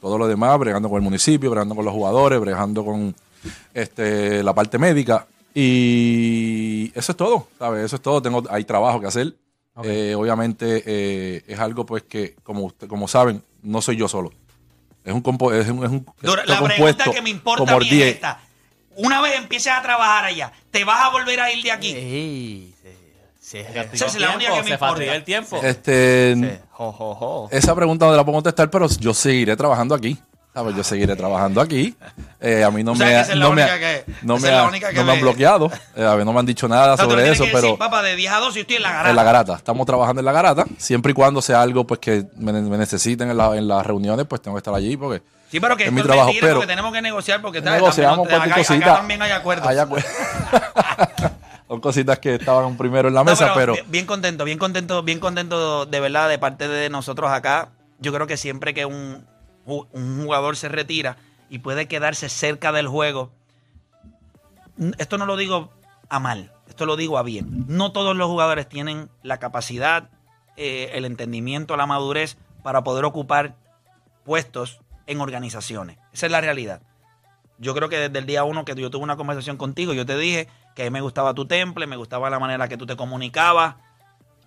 Todo 0.00 0.18
lo 0.18 0.26
demás, 0.26 0.58
bregando 0.58 0.88
con 0.88 0.96
el 0.96 1.02
municipio, 1.02 1.48
bregando 1.50 1.74
con 1.76 1.84
los 1.84 1.94
jugadores, 1.94 2.40
bregando 2.40 2.84
con 2.84 3.14
este, 3.72 4.42
la 4.42 4.52
parte 4.52 4.78
médica. 4.78 5.26
Y 5.54 6.90
eso 6.94 7.12
es 7.12 7.16
todo, 7.16 7.48
¿sabes? 7.58 7.84
Eso 7.84 7.96
es 7.96 8.02
todo. 8.02 8.20
Tengo, 8.20 8.42
hay 8.50 8.64
trabajo 8.64 9.00
que 9.00 9.06
hacer. 9.06 9.36
Eh, 9.84 10.14
obviamente 10.16 10.82
eh, 10.84 11.44
es 11.46 11.58
algo 11.58 11.86
pues 11.86 12.02
que, 12.02 12.34
como, 12.42 12.64
usted- 12.64 12.88
como 12.88 13.08
saben, 13.08 13.42
no 13.62 13.80
soy 13.80 13.96
yo 13.96 14.08
solo. 14.08 14.32
Es 15.04 15.14
un, 15.14 15.20
compo 15.22 15.52
es 15.52 15.68
un, 15.68 15.84
es 15.84 15.90
un 15.90 16.06
la 16.20 16.32
pregunta 16.44 16.58
compuesto 16.58 17.12
que 17.12 17.22
me 17.22 17.30
importa 17.30 17.64
como 17.64 17.72
a 17.76 17.78
mí 18.96 19.02
es 19.02 19.08
10. 19.08 19.08
esta. 19.08 19.08
Una 19.08 19.20
vez 19.20 19.36
empieces 19.38 19.72
a 19.72 19.82
trabajar 19.82 20.24
allá, 20.24 20.52
¿te 20.70 20.84
vas 20.84 21.04
a 21.04 21.10
volver 21.10 21.40
a 21.40 21.50
ir 21.52 21.62
de 21.64 21.72
aquí? 21.72 21.92
Sí, 21.92 22.74
sí, 22.82 22.88
sí. 23.40 23.58
Esa 23.92 24.06
es 24.06 24.14
la 24.20 24.30
única 24.34 24.50
que 24.52 24.58
me 24.62 24.64
se 24.68 24.72
importa. 24.74 25.04
el 25.14 25.24
tiempo. 25.24 25.60
Este, 25.62 26.60
Jo, 26.70 26.92
jo, 26.92 27.14
jo. 27.14 27.48
Esa 27.50 27.74
pregunta 27.74 28.06
no 28.06 28.12
te 28.12 28.16
la 28.16 28.24
puedo 28.24 28.36
contestar, 28.36 28.70
pero 28.70 28.88
yo 28.88 29.14
seguiré 29.14 29.56
trabajando 29.56 29.94
aquí. 29.94 30.18
¿Sabes? 30.54 30.76
Yo 30.76 30.84
seguiré 30.84 31.16
trabajando 31.16 31.62
aquí. 31.62 31.94
Eh, 32.38 32.62
a 32.62 32.70
mí 32.70 32.84
no 32.84 32.92
O 32.92 32.94
me, 32.94 33.06
sea, 33.08 33.22
ha- 33.22 33.34
no 33.36 33.52
me, 33.52 33.62
única 33.62 33.74
ha- 33.74 33.78
que- 33.78 34.04
no 34.20 34.38
me, 34.38 34.48
ha- 34.50 34.70
no 35.02 35.12
han 35.12 35.20
bloqueado. 35.22 35.70
Eh, 35.96 36.04
a 36.04 36.14
mí 36.14 36.26
no 36.26 36.32
me 36.34 36.40
han 36.40 36.44
dicho 36.44 36.68
nada 36.68 36.92
O 36.92 36.96
sea, 36.98 37.06
tú 37.06 37.12
sobre 37.12 37.30
eso, 37.30 37.44
que 37.44 37.50
pero 37.52 37.62
decir, 37.62 37.78
papá, 37.78 38.02
de 38.02 38.16
10 38.16 38.30
a 38.32 38.36
2 38.38 38.54
y 38.58 38.60
estoy 38.60 38.76
en 38.76 38.82
la 38.82 38.90
garata. 38.90 39.08
en 39.10 39.16
la 39.16 39.22
garata. 39.22 39.54
Estamos 39.56 39.86
trabajando 39.86 40.20
en 40.20 40.26
la 40.26 40.32
garata. 40.32 40.66
Siempre 40.76 41.12
y 41.12 41.14
cuando 41.14 41.40
sea 41.40 41.62
algo 41.62 41.86
pues 41.86 42.00
que 42.00 42.26
me, 42.36 42.52
me 42.52 42.76
necesiten 42.76 43.30
en, 43.30 43.38
la- 43.38 43.56
en 43.56 43.66
las 43.66 43.86
reuniones, 43.86 44.26
pues 44.28 44.42
tengo 44.42 44.54
que 44.54 44.58
estar 44.58 44.74
allí 44.74 44.94
porque 44.94 45.22
Sí, 45.52 45.60
pero 45.60 45.76
que 45.76 45.84
es 45.84 45.88
esto 45.88 45.94
mi 45.94 46.00
es 46.00 46.06
trabajo. 46.06 46.30
pero 46.40 46.54
porque 46.54 46.66
tenemos 46.66 46.92
que 46.94 47.02
negociar 47.02 47.42
porque 47.42 47.58
¿sabes? 47.60 47.74
negociamos 47.74 48.26
También, 48.26 48.38
cualquier 48.40 48.52
acá, 48.52 48.68
cosita. 48.68 48.86
acá 48.86 48.96
también 49.00 49.22
hay 49.22 49.30
acuerdos. 49.32 49.68
Hay 49.68 49.78
acuerdos. 49.78 50.10
Son 51.68 51.80
cositas 51.80 52.18
que 52.18 52.34
estaban 52.36 52.76
primero 52.76 53.08
en 53.08 53.14
la 53.14 53.20
No, 53.20 53.30
mesa, 53.30 53.52
pero, 53.54 53.74
bien, 53.74 53.84
bien 53.90 54.06
contento, 54.06 54.44
bien 54.44 54.58
contento, 54.58 55.02
bien 55.02 55.20
contento 55.20 55.86
de 55.86 56.00
verdad 56.00 56.28
de 56.28 56.38
parte 56.38 56.68
de 56.68 56.88
nosotros 56.90 57.30
acá. 57.30 57.68
Yo 57.98 58.12
creo 58.12 58.26
que 58.26 58.36
siempre 58.38 58.74
que 58.74 58.84
un, 58.86 59.26
un 59.66 60.22
jugador 60.24 60.56
se 60.56 60.68
retira 60.68 61.16
y 61.50 61.58
puede 61.58 61.86
quedarse 61.86 62.28
cerca 62.30 62.72
del 62.72 62.88
juego, 62.88 63.30
esto 64.98 65.18
no 65.18 65.26
lo 65.26 65.36
digo 65.36 65.70
a 66.08 66.18
mal, 66.18 66.50
esto 66.68 66.86
lo 66.86 66.96
digo 66.96 67.18
a 67.18 67.22
bien. 67.22 67.66
No 67.68 67.92
todos 67.92 68.16
los 68.16 68.26
jugadores 68.26 68.68
tienen 68.68 69.10
la 69.22 69.38
capacidad, 69.38 70.08
eh, 70.56 70.90
el 70.94 71.04
entendimiento, 71.04 71.76
la 71.76 71.86
madurez 71.86 72.36
para 72.62 72.82
poder 72.84 73.04
ocupar 73.04 73.54
puestos 74.24 74.80
en 75.06 75.20
organizaciones. 75.20 75.98
Esa 76.12 76.26
es 76.26 76.32
la 76.32 76.40
realidad. 76.40 76.80
Yo 77.58 77.74
creo 77.74 77.88
que 77.88 77.98
desde 77.98 78.18
el 78.18 78.26
día 78.26 78.44
uno 78.44 78.64
que 78.64 78.74
yo 78.74 78.90
tuve 78.90 79.02
una 79.04 79.16
conversación 79.16 79.56
contigo, 79.56 79.92
yo 79.92 80.04
te 80.06 80.16
dije 80.16 80.48
que 80.74 80.82
a 80.82 80.84
mí 80.86 80.90
me 80.90 81.00
gustaba 81.00 81.34
tu 81.34 81.46
temple, 81.46 81.86
me 81.86 81.96
gustaba 81.96 82.28
la 82.30 82.38
manera 82.38 82.66
que 82.68 82.76
tú 82.76 82.86
te 82.86 82.96
comunicabas. 82.96 83.76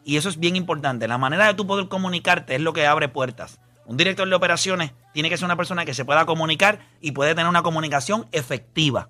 Y 0.04 0.18
eso 0.18 0.30
es 0.30 0.38
bien 0.40 0.56
importante. 0.56 1.08
La 1.08 1.18
manera 1.18 1.48
de 1.48 1.54
tú 1.54 1.66
poder 1.66 1.88
comunicarte 1.88 2.56
es 2.56 2.62
lo 2.62 2.74
que 2.74 2.86
abre 2.86 3.08
puertas. 3.08 3.60
Un 3.86 3.98
director 3.98 4.28
de 4.28 4.36
operaciones 4.36 4.92
tiene 5.14 5.30
que 5.30 5.38
ser 5.38 5.46
una 5.46 5.56
persona 5.56 5.86
que 5.86 5.94
se 5.94 6.06
pueda 6.06 6.26
comunicar 6.26 6.80
y 7.02 7.12
puede 7.12 7.34
tener 7.36 7.48
una 7.48 7.64
comunicación 7.64 8.26
efectiva. 8.32 9.10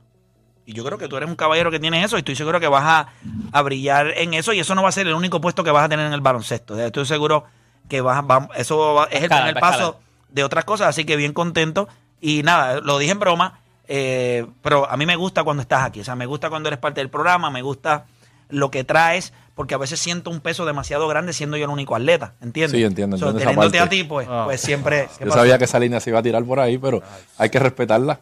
Y 0.65 0.73
yo 0.73 0.84
creo 0.84 0.97
que 0.97 1.08
tú 1.08 1.15
eres 1.17 1.29
un 1.29 1.36
caballero 1.36 1.69
que 1.71 1.79
tienes 1.79 2.03
eso 2.05 2.15
y 2.17 2.19
estoy 2.19 2.36
seguro 2.36 2.60
que 2.60 2.67
vas 2.67 2.84
a, 2.84 3.08
a 3.51 3.62
brillar 3.62 4.10
en 4.17 4.34
eso 4.34 4.51
y 4.53 4.60
eso 4.60 4.73
no 4.75 4.84
va 4.84 4.89
a 4.89 4.91
ser 4.91 5.08
el 5.08 5.13
único 5.13 5.39
puesto 5.41 5.63
que 5.63 5.71
vas 5.71 5.86
a 5.86 5.89
tener 5.89 6.05
en 6.08 6.13
el 6.13 6.21
baloncesto. 6.21 6.77
Estoy 6.79 7.05
seguro 7.05 7.45
que 7.88 8.01
vas, 8.01 8.23
va- 8.23 8.49
eso 8.55 8.95
va- 8.95 9.05
es 9.05 9.23
el 9.23 9.29
primer 9.38 9.55
paso. 9.62 9.99
De 10.30 10.44
otras 10.44 10.66
cosas, 10.66 10.88
así 10.88 11.06
que 11.06 11.16
bien 11.16 11.34
contento. 11.34 11.88
Y 12.22 12.44
nada, 12.44 12.80
lo 12.82 12.98
dije 12.98 13.12
en 13.12 13.20
broma, 13.20 13.60
eh, 13.88 14.46
pero 14.62 14.90
a 14.90 14.98
mí 14.98 15.06
me 15.06 15.16
gusta 15.16 15.44
cuando 15.44 15.62
estás 15.62 15.84
aquí, 15.84 16.00
o 16.02 16.04
sea, 16.04 16.16
me 16.16 16.26
gusta 16.26 16.50
cuando 16.50 16.70
eres 16.70 16.80
parte 16.80 17.02
del 17.02 17.10
programa, 17.10 17.50
me 17.52 17.62
gusta 17.62 18.06
lo 18.50 18.70
que 18.72 18.84
traes, 18.84 19.34
porque 19.56 19.74
a 19.76 19.78
veces 19.78 20.00
siento 20.00 20.30
un 20.30 20.40
peso 20.40 20.66
demasiado 20.66 21.08
grande 21.08 21.34
siendo 21.34 21.58
yo 21.58 21.66
el 21.66 21.72
único 21.72 21.96
atleta, 21.96 22.34
¿entiendes? 22.42 22.78
Sí, 22.78 22.84
entiendo, 22.84 23.18
So, 23.18 23.34
teniéndote 23.34 23.56
parte. 23.78 23.80
a 23.80 23.90
ti, 23.90 24.04
pues, 24.04 24.28
pues 24.46 24.62
siempre... 24.62 25.08
¿qué 25.18 25.24
yo 25.26 25.30
pasó? 25.30 25.40
sabía 25.40 25.58
que 25.58 25.64
esa 25.66 25.80
línea 25.80 26.00
se 26.00 26.10
iba 26.12 26.20
a 26.20 26.24
tirar 26.24 26.44
por 26.44 26.60
ahí, 26.60 26.78
pero 26.78 27.02
hay 27.38 27.50
que 27.50 27.60
respetarla. 27.60 28.20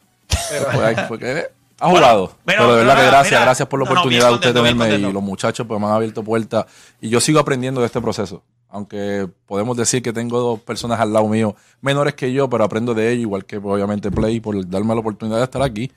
Porque 1.07 1.47
ha 1.79 1.87
Bueno, 1.87 1.99
jugado. 2.05 2.27
pero- 2.45 2.59
pero 2.63 2.71
de 2.75 2.77
verdad 2.79 2.93
pero 2.95 3.05
que 3.05 3.11
gracias, 3.11 3.31
mira, 3.31 3.41
gracias 3.45 3.67
por 3.67 3.79
la 3.79 3.85
no, 3.85 3.89
no, 3.89 3.91
bien 4.07 4.21
oportunidad 4.21 4.27
de 4.29 4.33
usted 4.35 4.53
tenerme 4.53 5.09
y 5.09 5.11
los 5.13 5.23
muchachos 5.23 5.65
pues 5.67 5.79
me 5.79 5.85
han 5.87 5.93
abierto 5.93 6.23
puertas 6.23 6.65
y 7.01 7.09
yo 7.09 7.19
sigo 7.19 7.39
aprendiendo 7.39 7.81
de 7.81 7.87
este 7.87 7.99
proceso. 8.01 8.43
Aunque 8.73 9.29
podemos 9.45 9.77
decir 9.77 10.01
que 10.01 10.11
tengo 10.11 10.39
dos 10.39 10.59
personas 10.59 10.99
al 10.99 11.13
lado 11.13 11.27
mío 11.27 11.55
menores 11.79 12.15
que 12.15 12.33
yo, 12.33 12.49
pero 12.49 12.63
aprendo 12.63 12.93
de 12.95 13.11
ellos, 13.11 13.21
igual 13.21 13.45
que 13.45 13.61
pues, 13.61 13.71
obviamente 13.73 14.09
Play, 14.09 14.39
por 14.39 14.67
darme 14.67 14.95
la 14.95 14.99
oportunidad 15.01 15.37
de 15.37 15.43
estar 15.43 15.61
aquí. 15.61 15.91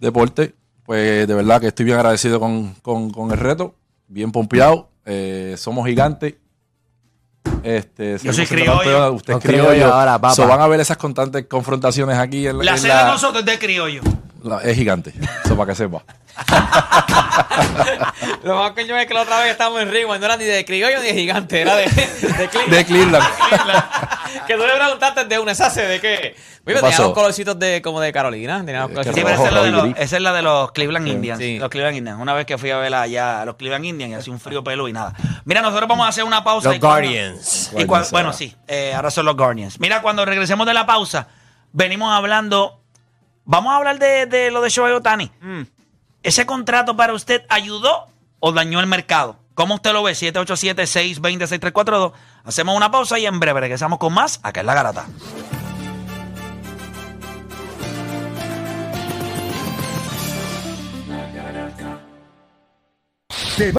Deporte, 0.00 0.54
pues 0.84 1.28
de 1.28 1.34
verdad 1.34 1.60
que 1.60 1.68
estoy 1.68 1.84
bien 1.84 1.96
agradecido 1.98 2.40
con, 2.40 2.74
con- 2.82 3.10
con 3.10 3.30
el 3.30 3.38
reto, 3.38 3.76
bien 4.08 4.32
pompeado. 4.32 4.88
eh, 5.04 5.54
somos 5.56 5.86
gigantes. 5.86 6.34
Este, 7.62 8.18
Yo 8.18 8.32
soy 8.32 8.44
criollo. 8.46 9.12
Usted 9.12 9.34
es 9.34 9.40
criollo 9.40 9.68
criollo. 9.70 9.94
ahora, 9.94 10.12
papá. 10.18 10.34
So, 10.34 10.48
van 10.48 10.60
a 10.60 10.66
ver 10.66 10.80
esas 10.80 10.96
constantes 10.96 11.46
confrontaciones 11.46 12.18
aquí 12.18 12.46
en, 12.48 12.58
La 12.58 12.72
en 12.72 12.78
sede 12.78 12.96
de 12.96 13.04
nosotros 13.04 13.40
es 13.40 13.46
de 13.46 13.58
criollo. 13.58 14.02
la- 14.42 14.58
es 14.62 14.76
gigante. 14.76 15.12
Eso 15.44 15.56
para 15.56 15.70
que 15.70 15.76
sepa. 15.76 16.02
Lo 18.42 18.56
más 18.56 18.72
que 18.72 18.86
yo 18.86 18.96
es 18.96 19.06
que 19.06 19.14
la 19.14 19.22
otra 19.22 19.40
vez 19.40 19.50
estábamos 19.52 19.82
en 19.82 19.90
Ring, 19.90 20.06
no 20.06 20.14
era 20.14 20.36
ni 20.36 20.44
de 20.44 20.64
criollo 20.64 21.00
ni 21.00 21.06
de 21.08 21.14
gigante, 21.14 21.60
era 21.60 21.76
de, 21.76 21.84
de 21.86 22.48
Cleveland. 22.48 22.70
De 22.70 22.84
Cleveland. 22.84 23.24
que 24.46 24.54
tú 24.54 24.60
le 24.66 24.74
preguntaste 24.76 25.24
de 25.24 25.38
una, 25.38 25.52
¿esa 25.52 25.68
de 25.70 26.00
qué? 26.00 26.36
Mira, 26.64 26.80
tenía 26.80 26.98
los 26.98 27.12
colorcitos 27.12 27.56
de, 27.58 27.80
como 27.80 28.00
de 28.00 28.12
Carolina. 28.12 28.58
Tenía 28.64 28.80
los 28.82 28.90
Eh, 28.90 28.94
colorcitos 28.94 29.14
Sí, 29.14 29.20
que 29.20 29.24
pero 29.24 29.36
esa 29.36 29.46
es, 29.48 29.52
la 29.54 29.62
de 29.62 29.70
los, 29.70 29.82
gris. 29.84 29.94
esa 29.98 30.16
es 30.16 30.22
la 30.22 30.32
de 30.32 30.42
los 30.42 30.72
Cleveland 30.72 31.06
Indians. 31.08 31.38
Sí. 31.38 31.58
Los 31.60 31.68
Cleveland 31.68 31.96
Indians. 31.98 32.18
Una 32.20 32.34
vez 32.34 32.44
que 32.46 32.58
fui 32.58 32.70
a 32.70 32.78
ver 32.78 32.92
allá 32.94 33.42
a 33.42 33.44
los 33.44 33.54
Cleveland 33.56 33.84
Indians 33.84 34.10
y 34.12 34.14
hacía 34.14 34.32
un 34.32 34.40
frío 34.40 34.64
pelo 34.64 34.88
y 34.88 34.92
nada. 34.92 35.12
Mira, 35.44 35.60
nosotros 35.62 35.88
vamos 35.88 36.06
a 36.06 36.08
hacer 36.08 36.24
una 36.24 36.42
pausa. 36.42 36.68
Los 36.68 36.76
y 36.76 36.80
cuando- 36.80 37.08
Guardians. 37.08 37.70
y 37.72 37.84
bueno, 37.84 38.06
ahora. 38.12 38.32
sí, 38.32 38.54
eh, 38.66 38.92
ahora 38.94 39.10
son 39.12 39.26
los 39.26 39.36
Guardians. 39.36 39.78
Mira, 39.78 40.02
cuando 40.02 40.24
regresemos 40.24 40.66
de 40.66 40.74
la 40.74 40.86
pausa, 40.86 41.28
venimos 41.72 42.12
hablando. 42.12 42.80
Vamos 43.44 43.72
a 43.72 43.76
hablar 43.76 44.00
de, 44.00 44.26
de 44.26 44.50
lo 44.50 44.60
de 44.60 44.68
Shohei 44.70 44.92
Otani. 44.92 45.30
¿Ese 46.26 46.44
contrato 46.44 46.96
para 46.96 47.12
usted 47.12 47.44
ayudó 47.48 48.08
o 48.40 48.50
dañó 48.50 48.80
el 48.80 48.88
mercado? 48.88 49.36
¿Cómo 49.54 49.76
usted 49.76 49.92
lo 49.92 50.02
ve? 50.02 50.10
787-620-6342. 50.10 52.10
Hacemos 52.42 52.76
una 52.76 52.90
pausa 52.90 53.16
y 53.20 53.26
en 53.26 53.38
breve 53.38 53.60
regresamos 53.60 54.00
con 54.00 54.12
más 54.12 54.40
acá 54.42 54.58
en 54.58 54.66
La 54.66 54.74
Garata. 54.74 55.06